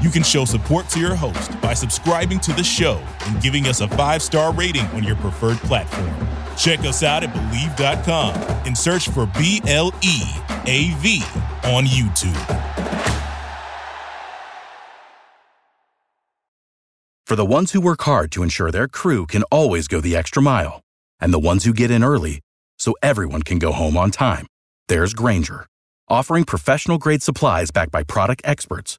You 0.00 0.10
can 0.10 0.22
show 0.22 0.44
support 0.44 0.88
to 0.90 1.00
your 1.00 1.16
host 1.16 1.60
by 1.60 1.74
subscribing 1.74 2.38
to 2.40 2.52
the 2.52 2.62
show 2.62 3.02
and 3.26 3.42
giving 3.42 3.66
us 3.66 3.80
a 3.80 3.88
five 3.88 4.22
star 4.22 4.54
rating 4.54 4.86
on 4.94 5.02
your 5.02 5.16
preferred 5.16 5.56
platform. 5.58 6.14
Check 6.56 6.80
us 6.80 7.02
out 7.02 7.24
at 7.24 7.30
Bleav.com 7.34 8.34
and 8.64 8.78
search 8.78 9.08
for 9.08 9.26
B 9.36 9.60
L 9.66 9.92
E 10.02 10.22
A 10.66 10.94
V 10.98 11.20
on 11.64 11.84
YouTube. 11.84 12.36
For 17.26 17.34
the 17.34 17.44
ones 17.44 17.72
who 17.72 17.80
work 17.80 18.02
hard 18.02 18.30
to 18.32 18.44
ensure 18.44 18.70
their 18.70 18.88
crew 18.88 19.26
can 19.26 19.42
always 19.44 19.88
go 19.88 20.00
the 20.00 20.16
extra 20.16 20.40
mile, 20.40 20.80
and 21.20 21.34
the 21.34 21.38
ones 21.40 21.64
who 21.64 21.74
get 21.74 21.90
in 21.90 22.04
early 22.04 22.40
so 22.78 22.94
everyone 23.02 23.42
can 23.42 23.58
go 23.58 23.72
home 23.72 23.96
on 23.96 24.12
time, 24.12 24.46
there's 24.86 25.12
Grainger, 25.12 25.66
offering 26.08 26.44
professional 26.44 26.98
grade 26.98 27.22
supplies 27.22 27.70
backed 27.70 27.92
by 27.92 28.02
product 28.04 28.42
experts 28.44 28.98